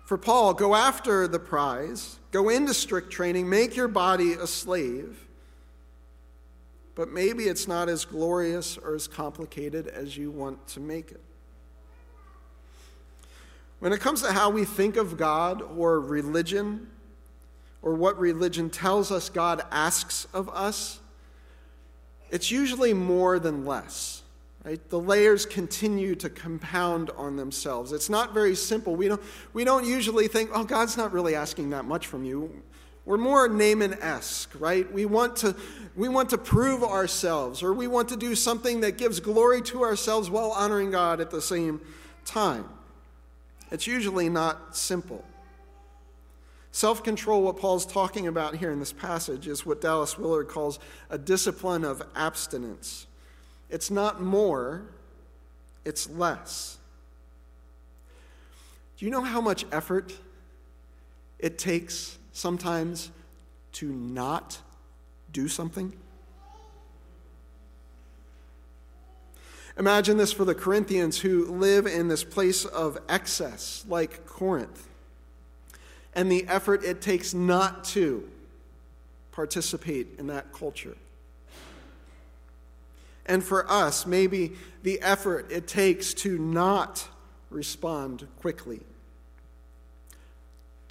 For 0.06 0.18
Paul, 0.18 0.54
go 0.54 0.74
after 0.74 1.28
the 1.28 1.40
prize, 1.40 2.18
go 2.32 2.48
into 2.48 2.74
strict 2.74 3.12
training, 3.12 3.50
make 3.50 3.76
your 3.76 3.90
body 3.90 4.34
a 4.34 4.48
slave, 4.48 5.28
but 7.02 7.12
maybe 7.12 7.46
it's 7.46 7.68
not 7.68 7.90
as 7.90 8.06
glorious 8.06 8.78
or 8.78 8.94
as 8.94 9.08
complicated 9.08 9.88
as 9.88 10.16
you 10.16 10.30
want 10.30 10.68
to 10.68 10.80
make 10.80 11.10
it. 11.10 11.20
When 13.80 13.92
it 13.92 14.00
comes 14.00 14.22
to 14.22 14.32
how 14.32 14.52
we 14.52 14.66
think 14.66 14.98
of 14.98 15.18
God 15.18 15.64
or 15.64 16.00
religion, 16.00 16.86
or 17.82 17.96
what 17.96 18.20
religion 18.20 18.70
tells 18.70 19.12
us 19.12 19.30
God 19.30 19.64
asks 19.72 20.28
of 20.32 20.48
us, 20.50 21.00
it's 22.30 22.52
usually 22.52 22.94
more 22.94 23.40
than 23.40 23.66
less. 23.66 24.22
Right? 24.64 24.80
The 24.92 25.00
layers 25.00 25.48
continue 25.48 26.14
to 26.14 26.30
compound 26.30 27.10
on 27.18 27.36
themselves. 27.36 27.94
It's 27.94 28.12
not 28.12 28.32
very 28.32 28.54
simple. 28.54 28.96
We 28.96 29.08
don't, 29.08 29.24
we 29.54 29.64
don't 29.64 29.88
usually 29.88 30.28
think, 30.28 30.52
oh, 30.54 30.66
God's 30.66 30.98
not 30.98 31.14
really 31.14 31.34
asking 31.34 31.72
that 31.72 31.86
much 31.86 32.06
from 32.06 32.26
you. 32.26 32.62
We're 33.06 33.18
more 33.18 33.48
Naaman 33.48 33.96
esque, 34.02 34.52
right? 34.60 34.92
We 34.92 35.06
want, 35.06 35.38
to, 35.38 35.56
we 35.96 36.08
want 36.08 36.30
to 36.30 36.38
prove 36.38 36.84
ourselves, 36.84 37.64
or 37.64 37.74
we 37.74 37.88
want 37.88 38.10
to 38.10 38.16
do 38.16 38.36
something 38.36 38.82
that 38.82 38.98
gives 38.98 39.20
glory 39.20 39.62
to 39.64 39.84
ourselves 39.84 40.30
while 40.30 40.52
honoring 40.52 40.92
God 40.92 41.20
at 41.20 41.32
the 41.32 41.42
same 41.42 41.82
time. 42.26 42.66
It's 43.72 43.88
usually 43.88 44.30
not 44.30 44.76
simple. 44.76 45.24
Self 46.72 47.04
control, 47.04 47.42
what 47.42 47.58
Paul's 47.58 47.86
talking 47.86 48.28
about 48.28 48.56
here 48.56 48.72
in 48.72 48.80
this 48.80 48.94
passage, 48.94 49.48
is 49.48 49.66
what 49.66 49.82
Dallas 49.82 50.18
Willard 50.18 50.48
calls 50.48 50.80
a 51.10 51.18
discipline 51.18 51.84
of 51.84 52.02
abstinence. 52.16 53.08
It's 53.70 53.90
not 53.90 54.22
more, 54.22 54.84
it's 55.84 56.10
less. 56.10 56.78
Do 58.98 59.06
you 59.06 59.12
know 59.12 59.22
how 59.22 59.42
much 59.42 59.66
effort 59.72 60.14
it 61.40 61.58
takes 61.58 62.20
sometimes 62.32 63.12
to 63.74 63.88
not 63.88 64.60
do 65.32 65.48
something? 65.48 65.94
Imagine 69.78 70.18
this 70.18 70.34
for 70.34 70.46
the 70.46 70.54
Corinthians 70.54 71.20
who 71.20 71.46
live 71.46 71.88
in 71.88 72.08
this 72.08 72.24
place 72.24 72.66
of 72.66 72.98
excess, 73.08 73.86
like 73.88 74.26
Corinth, 74.26 74.88
and 76.14 76.32
the 76.32 76.46
effort 76.48 76.84
it 76.84 77.02
takes 77.02 77.34
not 77.34 77.86
to 77.86 78.30
participate 79.32 80.08
in 80.20 80.28
that 80.28 80.52
culture. 80.52 80.98
And 83.26 83.44
for 83.44 83.70
us, 83.72 84.06
maybe 84.06 84.54
the 84.84 85.02
effort 85.02 85.50
it 85.52 85.68
takes 85.68 86.14
to 86.16 86.38
not 86.38 87.08
respond 87.50 88.28
quickly 88.40 88.82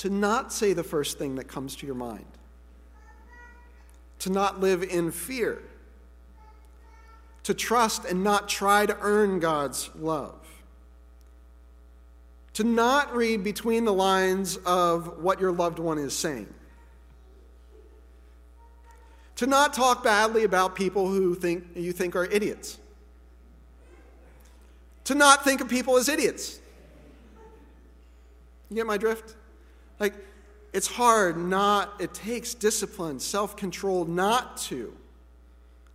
to 0.00 0.08
not 0.08 0.50
say 0.50 0.72
the 0.72 0.82
first 0.82 1.18
thing 1.18 1.34
that 1.34 1.44
comes 1.44 1.76
to 1.76 1.84
your 1.84 1.94
mind, 1.94 2.24
to 4.18 4.30
not 4.30 4.58
live 4.58 4.82
in 4.82 5.10
fear, 5.10 5.62
to 7.42 7.52
trust 7.52 8.06
and 8.06 8.24
not 8.24 8.48
try 8.48 8.86
to 8.86 8.96
earn 9.02 9.40
God's 9.40 9.90
love, 9.94 10.38
to 12.54 12.64
not 12.64 13.14
read 13.14 13.44
between 13.44 13.84
the 13.84 13.92
lines 13.92 14.56
of 14.64 15.22
what 15.22 15.38
your 15.38 15.52
loved 15.52 15.78
one 15.78 15.98
is 15.98 16.16
saying. 16.16 16.48
To 19.36 19.46
not 19.46 19.74
talk 19.74 20.02
badly 20.02 20.44
about 20.44 20.74
people 20.74 21.10
who 21.10 21.34
think 21.34 21.66
you 21.74 21.92
think 21.92 22.16
are 22.16 22.24
idiots. 22.24 22.78
To 25.04 25.14
not 25.14 25.44
think 25.44 25.60
of 25.60 25.68
people 25.68 25.98
as 25.98 26.08
idiots. 26.08 26.58
You 28.70 28.76
get 28.76 28.86
my 28.86 28.96
drift? 28.96 29.36
Like, 30.00 30.14
it's 30.72 30.86
hard 30.86 31.36
not, 31.36 31.94
it 32.00 32.14
takes 32.14 32.54
discipline, 32.54 33.20
self 33.20 33.56
control 33.56 34.06
not 34.06 34.56
to, 34.62 34.92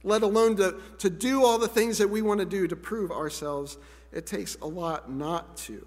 let 0.04 0.22
alone 0.22 0.56
to, 0.58 0.76
to 1.00 1.10
do 1.10 1.44
all 1.44 1.58
the 1.58 1.68
things 1.68 1.98
that 1.98 2.10
we 2.10 2.22
want 2.22 2.40
to 2.40 2.46
do 2.46 2.68
to 2.68 2.76
prove 2.76 3.12
ourselves. 3.12 3.78
It 4.14 4.26
takes 4.26 4.56
a 4.62 4.68
lot 4.68 5.12
not 5.12 5.58
to. 5.58 5.86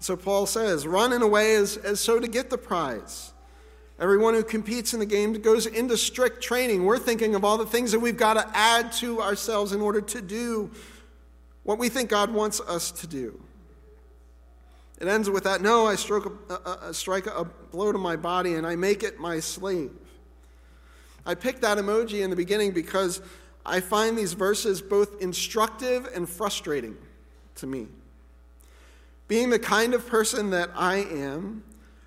So 0.00 0.16
Paul 0.16 0.44
says, 0.44 0.86
run 0.86 1.14
in 1.14 1.22
a 1.22 1.26
way 1.26 1.54
as, 1.54 1.78
as 1.78 1.98
so 2.00 2.20
to 2.20 2.28
get 2.28 2.50
the 2.50 2.58
prize. 2.58 3.32
Everyone 3.98 4.34
who 4.34 4.42
competes 4.42 4.92
in 4.92 5.00
the 5.00 5.06
game 5.06 5.32
goes 5.34 5.66
into 5.66 5.96
strict 5.96 6.42
training. 6.42 6.84
We're 6.84 6.98
thinking 6.98 7.34
of 7.34 7.44
all 7.44 7.56
the 7.56 7.64
things 7.64 7.92
that 7.92 8.00
we've 8.00 8.16
got 8.16 8.34
to 8.34 8.46
add 8.54 8.90
to 8.94 9.22
ourselves 9.22 9.72
in 9.72 9.80
order 9.80 10.00
to 10.00 10.20
do 10.20 10.70
what 11.62 11.78
we 11.78 11.88
think 11.88 12.10
God 12.10 12.30
wants 12.30 12.60
us 12.60 12.90
to 12.90 13.06
do. 13.06 13.40
It 15.00 15.08
ends 15.08 15.28
with 15.28 15.44
that 15.44 15.60
no, 15.60 15.86
I 15.86 15.96
strike 15.96 16.24
a, 16.24 16.52
a, 16.52 16.78
a, 16.88 16.94
strike 16.94 17.26
a 17.26 17.44
blow 17.44 17.92
to 17.92 17.98
my 17.98 18.16
body 18.16 18.54
and 18.54 18.66
I 18.66 18.76
make 18.76 19.02
it 19.02 19.18
my 19.18 19.40
slave. 19.40 19.90
I 21.26 21.34
picked 21.34 21.62
that 21.62 21.78
emoji 21.78 22.22
in 22.22 22.30
the 22.30 22.36
beginning 22.36 22.72
because 22.72 23.20
I 23.66 23.80
find 23.80 24.16
these 24.16 24.34
verses 24.34 24.82
both 24.82 25.20
instructive 25.22 26.08
and 26.14 26.28
frustrating 26.28 26.96
to 27.56 27.66
me. 27.66 27.88
Being 29.26 29.50
the 29.50 29.58
kind 29.58 29.94
of 29.94 30.06
person 30.06 30.50
that 30.50 30.70
I 30.74 30.96
am, 30.96 31.64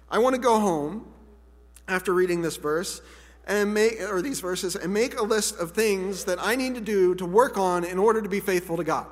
I 0.09 0.19
want 0.19 0.35
to 0.35 0.41
go 0.41 0.59
home 0.59 1.07
after 1.87 2.13
reading 2.13 2.41
this 2.41 2.57
verse 2.57 3.01
and 3.47 3.73
make 3.73 3.99
or 4.01 4.21
these 4.21 4.39
verses 4.39 4.75
and 4.75 4.93
make 4.93 5.19
a 5.19 5.23
list 5.23 5.57
of 5.57 5.71
things 5.71 6.25
that 6.25 6.37
I 6.39 6.55
need 6.55 6.75
to 6.75 6.81
do 6.81 7.15
to 7.15 7.25
work 7.25 7.57
on 7.57 7.83
in 7.83 7.97
order 7.97 8.21
to 8.21 8.29
be 8.29 8.39
faithful 8.39 8.77
to 8.77 8.83
God. 8.83 9.07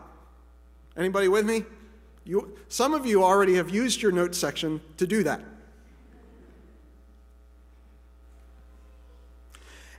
Anybody 0.96 1.28
with 1.28 1.46
me? 1.46 1.64
You, 2.26 2.58
some 2.68 2.94
of 2.94 3.06
you 3.06 3.24
already 3.24 3.56
have 3.56 3.70
used 3.70 4.02
your 4.02 4.12
notes 4.12 4.38
section 4.38 4.82
to 4.98 5.06
do 5.06 5.24
that. 5.24 5.42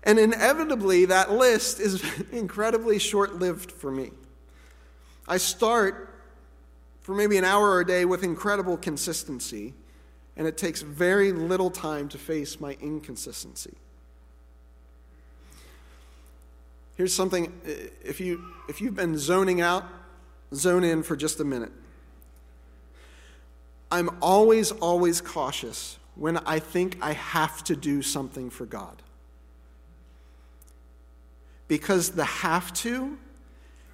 And 0.02 0.18
inevitably, 0.18 1.06
that 1.06 1.32
list 1.32 1.80
is 1.80 2.02
incredibly 2.32 2.98
short 2.98 3.36
lived 3.36 3.72
for 3.72 3.90
me. 3.90 4.10
I 5.28 5.36
start 5.36 6.14
for 7.00 7.14
maybe 7.14 7.36
an 7.36 7.44
hour 7.44 7.70
or 7.70 7.80
a 7.80 7.86
day 7.86 8.04
with 8.04 8.22
incredible 8.22 8.76
consistency, 8.76 9.74
and 10.36 10.46
it 10.46 10.56
takes 10.56 10.82
very 10.82 11.32
little 11.32 11.70
time 11.70 12.08
to 12.10 12.18
face 12.18 12.60
my 12.60 12.76
inconsistency. 12.80 13.74
Here's 16.96 17.12
something 17.12 17.52
if, 18.02 18.20
you, 18.20 18.44
if 18.68 18.80
you've 18.80 18.94
been 18.94 19.18
zoning 19.18 19.60
out, 19.60 19.84
zone 20.54 20.82
in 20.82 21.02
for 21.02 21.14
just 21.14 21.40
a 21.40 21.44
minute. 21.44 21.72
I'm 23.90 24.10
always, 24.20 24.72
always 24.72 25.20
cautious 25.20 25.98
when 26.14 26.38
I 26.38 26.58
think 26.58 26.98
I 27.00 27.12
have 27.12 27.62
to 27.64 27.76
do 27.76 28.02
something 28.02 28.50
for 28.50 28.66
God. 28.66 29.02
Because 31.68 32.10
the 32.10 32.24
have 32.24 32.72
to 32.74 33.18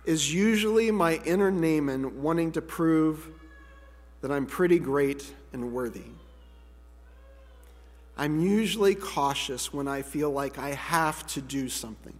is 0.04 0.32
usually 0.32 0.90
my 0.90 1.20
inner 1.24 1.50
Naaman 1.50 2.22
wanting 2.22 2.52
to 2.52 2.62
prove 2.62 3.28
that 4.20 4.30
I'm 4.30 4.46
pretty 4.46 4.78
great 4.78 5.34
and 5.52 5.72
worthy. 5.72 6.04
I'm 8.16 8.40
usually 8.40 8.94
cautious 8.94 9.72
when 9.72 9.88
I 9.88 10.02
feel 10.02 10.30
like 10.30 10.58
I 10.58 10.70
have 10.70 11.26
to 11.28 11.40
do 11.40 11.68
something. 11.68 12.14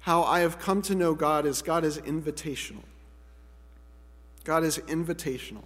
How 0.00 0.22
I 0.22 0.40
have 0.40 0.58
come 0.58 0.80
to 0.82 0.94
know 0.94 1.14
God 1.14 1.44
is 1.44 1.60
God 1.60 1.84
is 1.84 1.98
invitational. 1.98 2.84
God 4.44 4.64
is 4.64 4.78
invitational. 4.78 5.64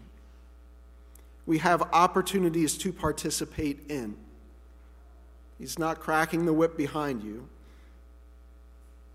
We 1.46 1.58
have 1.58 1.82
opportunities 1.92 2.76
to 2.78 2.92
participate 2.92 3.90
in. 3.90 4.16
He's 5.58 5.78
not 5.78 6.00
cracking 6.00 6.46
the 6.46 6.52
whip 6.52 6.76
behind 6.76 7.22
you. 7.22 7.48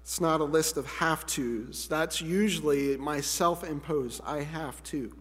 It's 0.03 0.21
not 0.21 0.41
a 0.41 0.45
list 0.45 0.77
of 0.77 0.85
have 0.87 1.25
tos. 1.25 1.87
That's 1.87 2.21
usually 2.21 2.97
my 2.97 3.21
self 3.21 3.63
imposed, 3.63 4.21
I 4.25 4.41
have 4.41 4.81
to. 4.85 5.15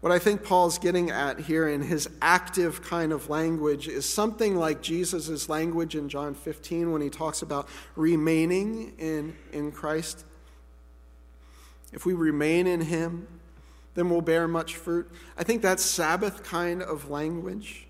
What 0.00 0.12
I 0.12 0.18
think 0.18 0.42
Paul's 0.44 0.78
getting 0.78 1.10
at 1.10 1.40
here 1.40 1.68
in 1.68 1.82
his 1.82 2.08
active 2.20 2.82
kind 2.82 3.12
of 3.12 3.30
language 3.30 3.88
is 3.88 4.04
something 4.04 4.56
like 4.56 4.82
Jesus' 4.82 5.48
language 5.48 5.96
in 5.96 6.08
John 6.08 6.34
15 6.34 6.92
when 6.92 7.02
he 7.02 7.08
talks 7.08 7.42
about 7.42 7.68
remaining 7.96 8.94
in, 8.98 9.36
in 9.52 9.72
Christ. 9.72 10.24
If 11.96 12.04
we 12.04 12.12
remain 12.12 12.66
in 12.66 12.82
Him, 12.82 13.26
then 13.94 14.10
we'll 14.10 14.20
bear 14.20 14.46
much 14.46 14.76
fruit. 14.76 15.10
I 15.38 15.42
think 15.42 15.62
that's 15.62 15.82
Sabbath 15.82 16.44
kind 16.44 16.82
of 16.82 17.10
language. 17.10 17.88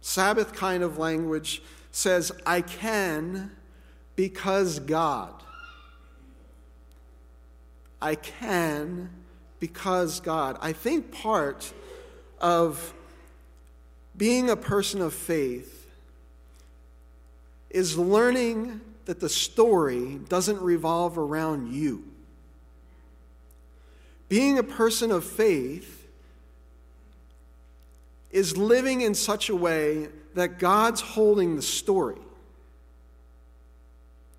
Sabbath 0.00 0.52
kind 0.52 0.84
of 0.84 0.96
language 0.96 1.60
says, 1.90 2.30
I 2.46 2.60
can 2.60 3.50
because 4.14 4.78
God. 4.78 5.34
I 8.00 8.14
can 8.14 9.10
because 9.58 10.20
God. 10.20 10.56
I 10.60 10.72
think 10.72 11.10
part 11.10 11.72
of 12.38 12.94
being 14.16 14.50
a 14.50 14.56
person 14.56 15.02
of 15.02 15.12
faith 15.12 15.90
is 17.70 17.98
learning 17.98 18.80
that 19.04 19.20
the 19.20 19.28
story 19.28 20.18
doesn't 20.28 20.60
revolve 20.60 21.18
around 21.18 21.72
you. 21.72 22.04
Being 24.28 24.58
a 24.58 24.62
person 24.62 25.10
of 25.10 25.24
faith 25.24 26.08
is 28.30 28.56
living 28.56 29.02
in 29.02 29.14
such 29.14 29.48
a 29.48 29.54
way 29.54 30.08
that 30.34 30.58
God's 30.58 31.00
holding 31.00 31.56
the 31.56 31.62
story, 31.62 32.20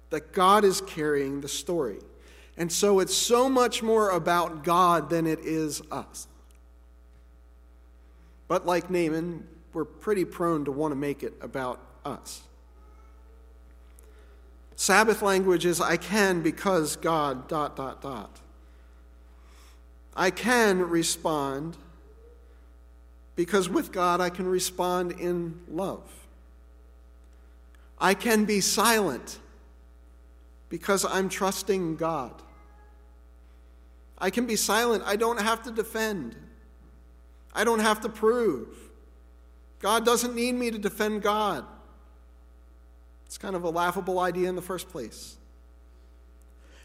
that 0.09 0.33
God 0.33 0.65
is 0.65 0.81
carrying 0.81 1.41
the 1.41 1.47
story. 1.47 1.99
And 2.57 2.71
so 2.71 2.99
it's 2.99 3.15
so 3.15 3.47
much 3.47 3.83
more 3.83 4.09
about 4.09 4.63
God 4.63 5.09
than 5.09 5.27
it 5.27 5.39
is 5.39 5.81
us. 5.91 6.27
But 8.47 8.65
like 8.65 8.89
Naaman, 8.89 9.47
we're 9.73 9.85
pretty 9.85 10.25
prone 10.25 10.65
to 10.65 10.71
want 10.71 10.91
to 10.91 10.95
make 10.95 11.23
it 11.23 11.33
about 11.41 11.81
us. 12.03 12.41
Sabbath 14.75 15.21
language 15.21 15.65
is 15.65 15.79
I 15.79 15.97
can 15.97 16.41
because 16.41 16.95
God, 16.97 17.47
dot, 17.47 17.75
dot, 17.75 18.01
dot. 18.01 18.39
I 20.15 20.31
can 20.31 20.79
respond 20.79 21.77
because 23.35 23.69
with 23.69 23.91
God 23.91 24.21
I 24.21 24.29
can 24.29 24.47
respond 24.47 25.13
in 25.13 25.59
love. 25.69 26.03
I 27.99 28.13
can 28.13 28.45
be 28.45 28.61
silent 28.61 29.39
because 30.69 31.05
I'm 31.05 31.29
trusting 31.29 31.95
God. 31.95 32.33
I 34.17 34.29
can 34.29 34.45
be 34.45 34.55
silent. 34.55 35.03
I 35.05 35.15
don't 35.15 35.39
have 35.39 35.63
to 35.63 35.71
defend. 35.71 36.35
I 37.53 37.63
don't 37.63 37.79
have 37.79 38.01
to 38.01 38.09
prove. 38.09 38.67
God 39.79 40.05
doesn't 40.05 40.35
need 40.35 40.55
me 40.55 40.71
to 40.71 40.77
defend 40.77 41.21
God. 41.21 41.65
It's 43.25 43.37
kind 43.37 43.55
of 43.55 43.63
a 43.63 43.69
laughable 43.69 44.19
idea 44.19 44.49
in 44.49 44.55
the 44.55 44.61
first 44.61 44.89
place. 44.89 45.37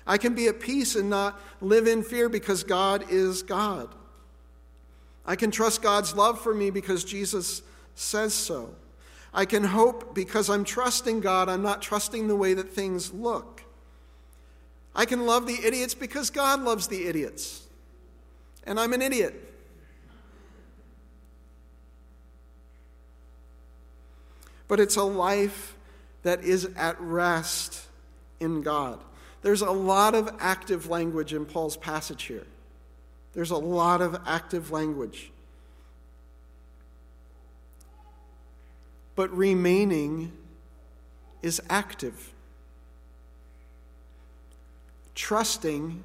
I 0.06 0.18
can 0.18 0.34
be 0.34 0.48
at 0.48 0.60
peace 0.60 0.96
and 0.96 1.10
not 1.10 1.40
live 1.60 1.86
in 1.86 2.02
fear 2.02 2.28
because 2.28 2.64
God 2.64 3.04
is 3.10 3.42
God. 3.42 3.94
I 5.26 5.36
can 5.36 5.50
trust 5.50 5.82
God's 5.82 6.14
love 6.16 6.40
for 6.40 6.54
me 6.54 6.70
because 6.70 7.04
Jesus 7.04 7.62
says 7.94 8.34
so. 8.34 8.74
I 9.32 9.44
can 9.44 9.62
hope 9.62 10.14
because 10.14 10.50
I'm 10.50 10.64
trusting 10.64 11.20
God, 11.20 11.48
I'm 11.48 11.62
not 11.62 11.82
trusting 11.82 12.26
the 12.26 12.34
way 12.34 12.54
that 12.54 12.72
things 12.72 13.12
look. 13.12 13.62
I 14.94 15.04
can 15.04 15.24
love 15.26 15.46
the 15.46 15.58
idiots 15.64 15.94
because 15.94 16.30
God 16.30 16.62
loves 16.62 16.88
the 16.88 17.06
idiots. 17.06 17.66
And 18.64 18.80
I'm 18.80 18.92
an 18.92 19.02
idiot. 19.02 19.34
But 24.66 24.80
it's 24.80 24.96
a 24.96 25.02
life 25.02 25.76
that 26.22 26.44
is 26.44 26.68
at 26.76 27.00
rest 27.00 27.86
in 28.40 28.62
God. 28.62 29.00
There's 29.42 29.62
a 29.62 29.70
lot 29.70 30.14
of 30.14 30.28
active 30.38 30.88
language 30.88 31.32
in 31.32 31.46
Paul's 31.46 31.76
passage 31.76 32.24
here. 32.24 32.46
There's 33.32 33.50
a 33.50 33.56
lot 33.56 34.02
of 34.02 34.20
active 34.26 34.70
language. 34.70 35.30
But 39.14 39.34
remaining 39.36 40.32
is 41.42 41.60
active. 41.70 42.32
Trusting 45.14 46.02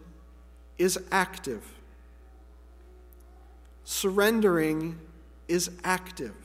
is 0.77 0.99
active. 1.11 1.63
Surrendering 3.83 4.99
is 5.47 5.71
active. 5.83 6.35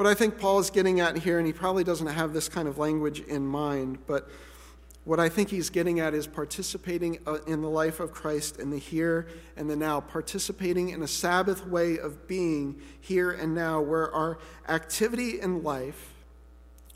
What 0.00 0.06
I 0.06 0.14
think 0.14 0.38
Paul 0.38 0.60
is 0.60 0.70
getting 0.70 1.00
at 1.00 1.18
here, 1.18 1.36
and 1.36 1.46
he 1.46 1.52
probably 1.52 1.84
doesn't 1.84 2.06
have 2.06 2.32
this 2.32 2.48
kind 2.48 2.66
of 2.66 2.78
language 2.78 3.20
in 3.20 3.46
mind, 3.46 3.98
but 4.06 4.30
what 5.04 5.20
I 5.20 5.28
think 5.28 5.50
he's 5.50 5.68
getting 5.68 6.00
at 6.00 6.14
is 6.14 6.26
participating 6.26 7.18
uh, 7.26 7.34
in 7.46 7.60
the 7.60 7.68
life 7.68 8.00
of 8.00 8.10
Christ 8.10 8.58
in 8.58 8.70
the 8.70 8.78
here 8.78 9.28
and 9.58 9.68
the 9.68 9.76
now, 9.76 10.00
participating 10.00 10.88
in 10.88 11.02
a 11.02 11.06
Sabbath 11.06 11.66
way 11.66 11.98
of 11.98 12.26
being 12.26 12.80
here 13.02 13.32
and 13.32 13.54
now, 13.54 13.82
where 13.82 14.10
our 14.14 14.38
activity 14.70 15.38
in 15.38 15.62
life, 15.62 16.14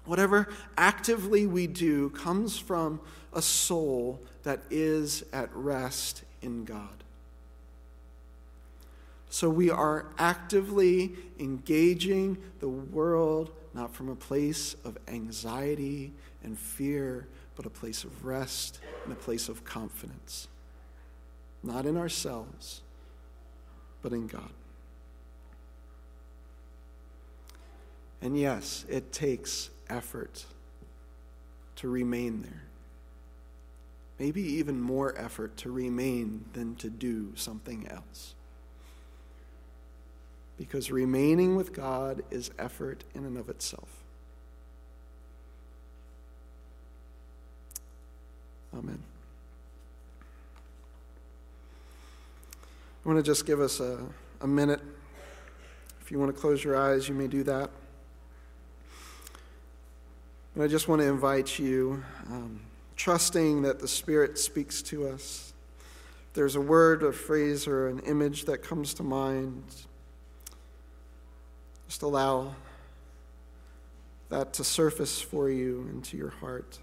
whatever 0.06 0.48
actively 0.78 1.46
we 1.46 1.66
do, 1.66 2.08
comes 2.08 2.56
from 2.56 3.02
a 3.34 3.42
soul 3.42 4.18
that 4.44 4.62
is 4.70 5.24
at 5.30 5.54
rest 5.54 6.22
in 6.40 6.64
God. 6.64 7.03
So 9.34 9.50
we 9.50 9.68
are 9.68 10.06
actively 10.16 11.12
engaging 11.40 12.38
the 12.60 12.68
world 12.68 13.50
not 13.74 13.92
from 13.92 14.08
a 14.08 14.14
place 14.14 14.76
of 14.84 14.96
anxiety 15.08 16.12
and 16.44 16.56
fear, 16.56 17.26
but 17.56 17.66
a 17.66 17.68
place 17.68 18.04
of 18.04 18.24
rest 18.24 18.78
and 19.02 19.12
a 19.12 19.16
place 19.16 19.48
of 19.48 19.64
confidence. 19.64 20.46
Not 21.64 21.84
in 21.84 21.96
ourselves, 21.96 22.82
but 24.02 24.12
in 24.12 24.28
God. 24.28 24.52
And 28.22 28.38
yes, 28.38 28.84
it 28.88 29.10
takes 29.10 29.70
effort 29.88 30.44
to 31.74 31.88
remain 31.88 32.42
there. 32.42 32.62
Maybe 34.20 34.42
even 34.42 34.80
more 34.80 35.12
effort 35.18 35.56
to 35.56 35.72
remain 35.72 36.44
than 36.52 36.76
to 36.76 36.88
do 36.88 37.32
something 37.34 37.88
else 37.88 38.36
because 40.56 40.90
remaining 40.90 41.56
with 41.56 41.72
God 41.72 42.22
is 42.30 42.50
effort 42.58 43.04
in 43.14 43.24
and 43.24 43.36
of 43.36 43.48
itself. 43.48 43.88
Amen. 48.76 49.02
I 53.04 53.08
want 53.08 53.18
to 53.18 53.22
just 53.22 53.46
give 53.46 53.60
us 53.60 53.80
a, 53.80 53.98
a 54.40 54.46
minute. 54.46 54.80
If 56.00 56.10
you 56.10 56.18
want 56.18 56.34
to 56.34 56.40
close 56.40 56.64
your 56.64 56.76
eyes, 56.76 57.08
you 57.08 57.14
may 57.14 57.26
do 57.26 57.42
that. 57.44 57.70
And 60.54 60.62
I 60.62 60.68
just 60.68 60.88
want 60.88 61.02
to 61.02 61.08
invite 61.08 61.58
you, 61.58 62.02
um, 62.30 62.60
trusting 62.96 63.62
that 63.62 63.80
the 63.80 63.88
Spirit 63.88 64.38
speaks 64.38 64.82
to 64.82 65.08
us. 65.08 65.52
there's 66.34 66.56
a 66.56 66.60
word, 66.60 67.02
a 67.02 67.12
phrase, 67.12 67.66
or 67.66 67.88
an 67.88 68.00
image 68.00 68.44
that 68.46 68.58
comes 68.58 68.94
to 68.94 69.02
mind 69.02 69.62
just 71.88 72.02
allow 72.02 72.54
that 74.28 74.52
to 74.54 74.64
surface 74.64 75.20
for 75.20 75.48
you 75.48 75.88
into 75.92 76.16
your 76.16 76.30
heart 76.30 76.78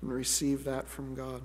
and 0.00 0.12
receive 0.12 0.64
that 0.64 0.88
from 0.88 1.14
God. 1.14 1.42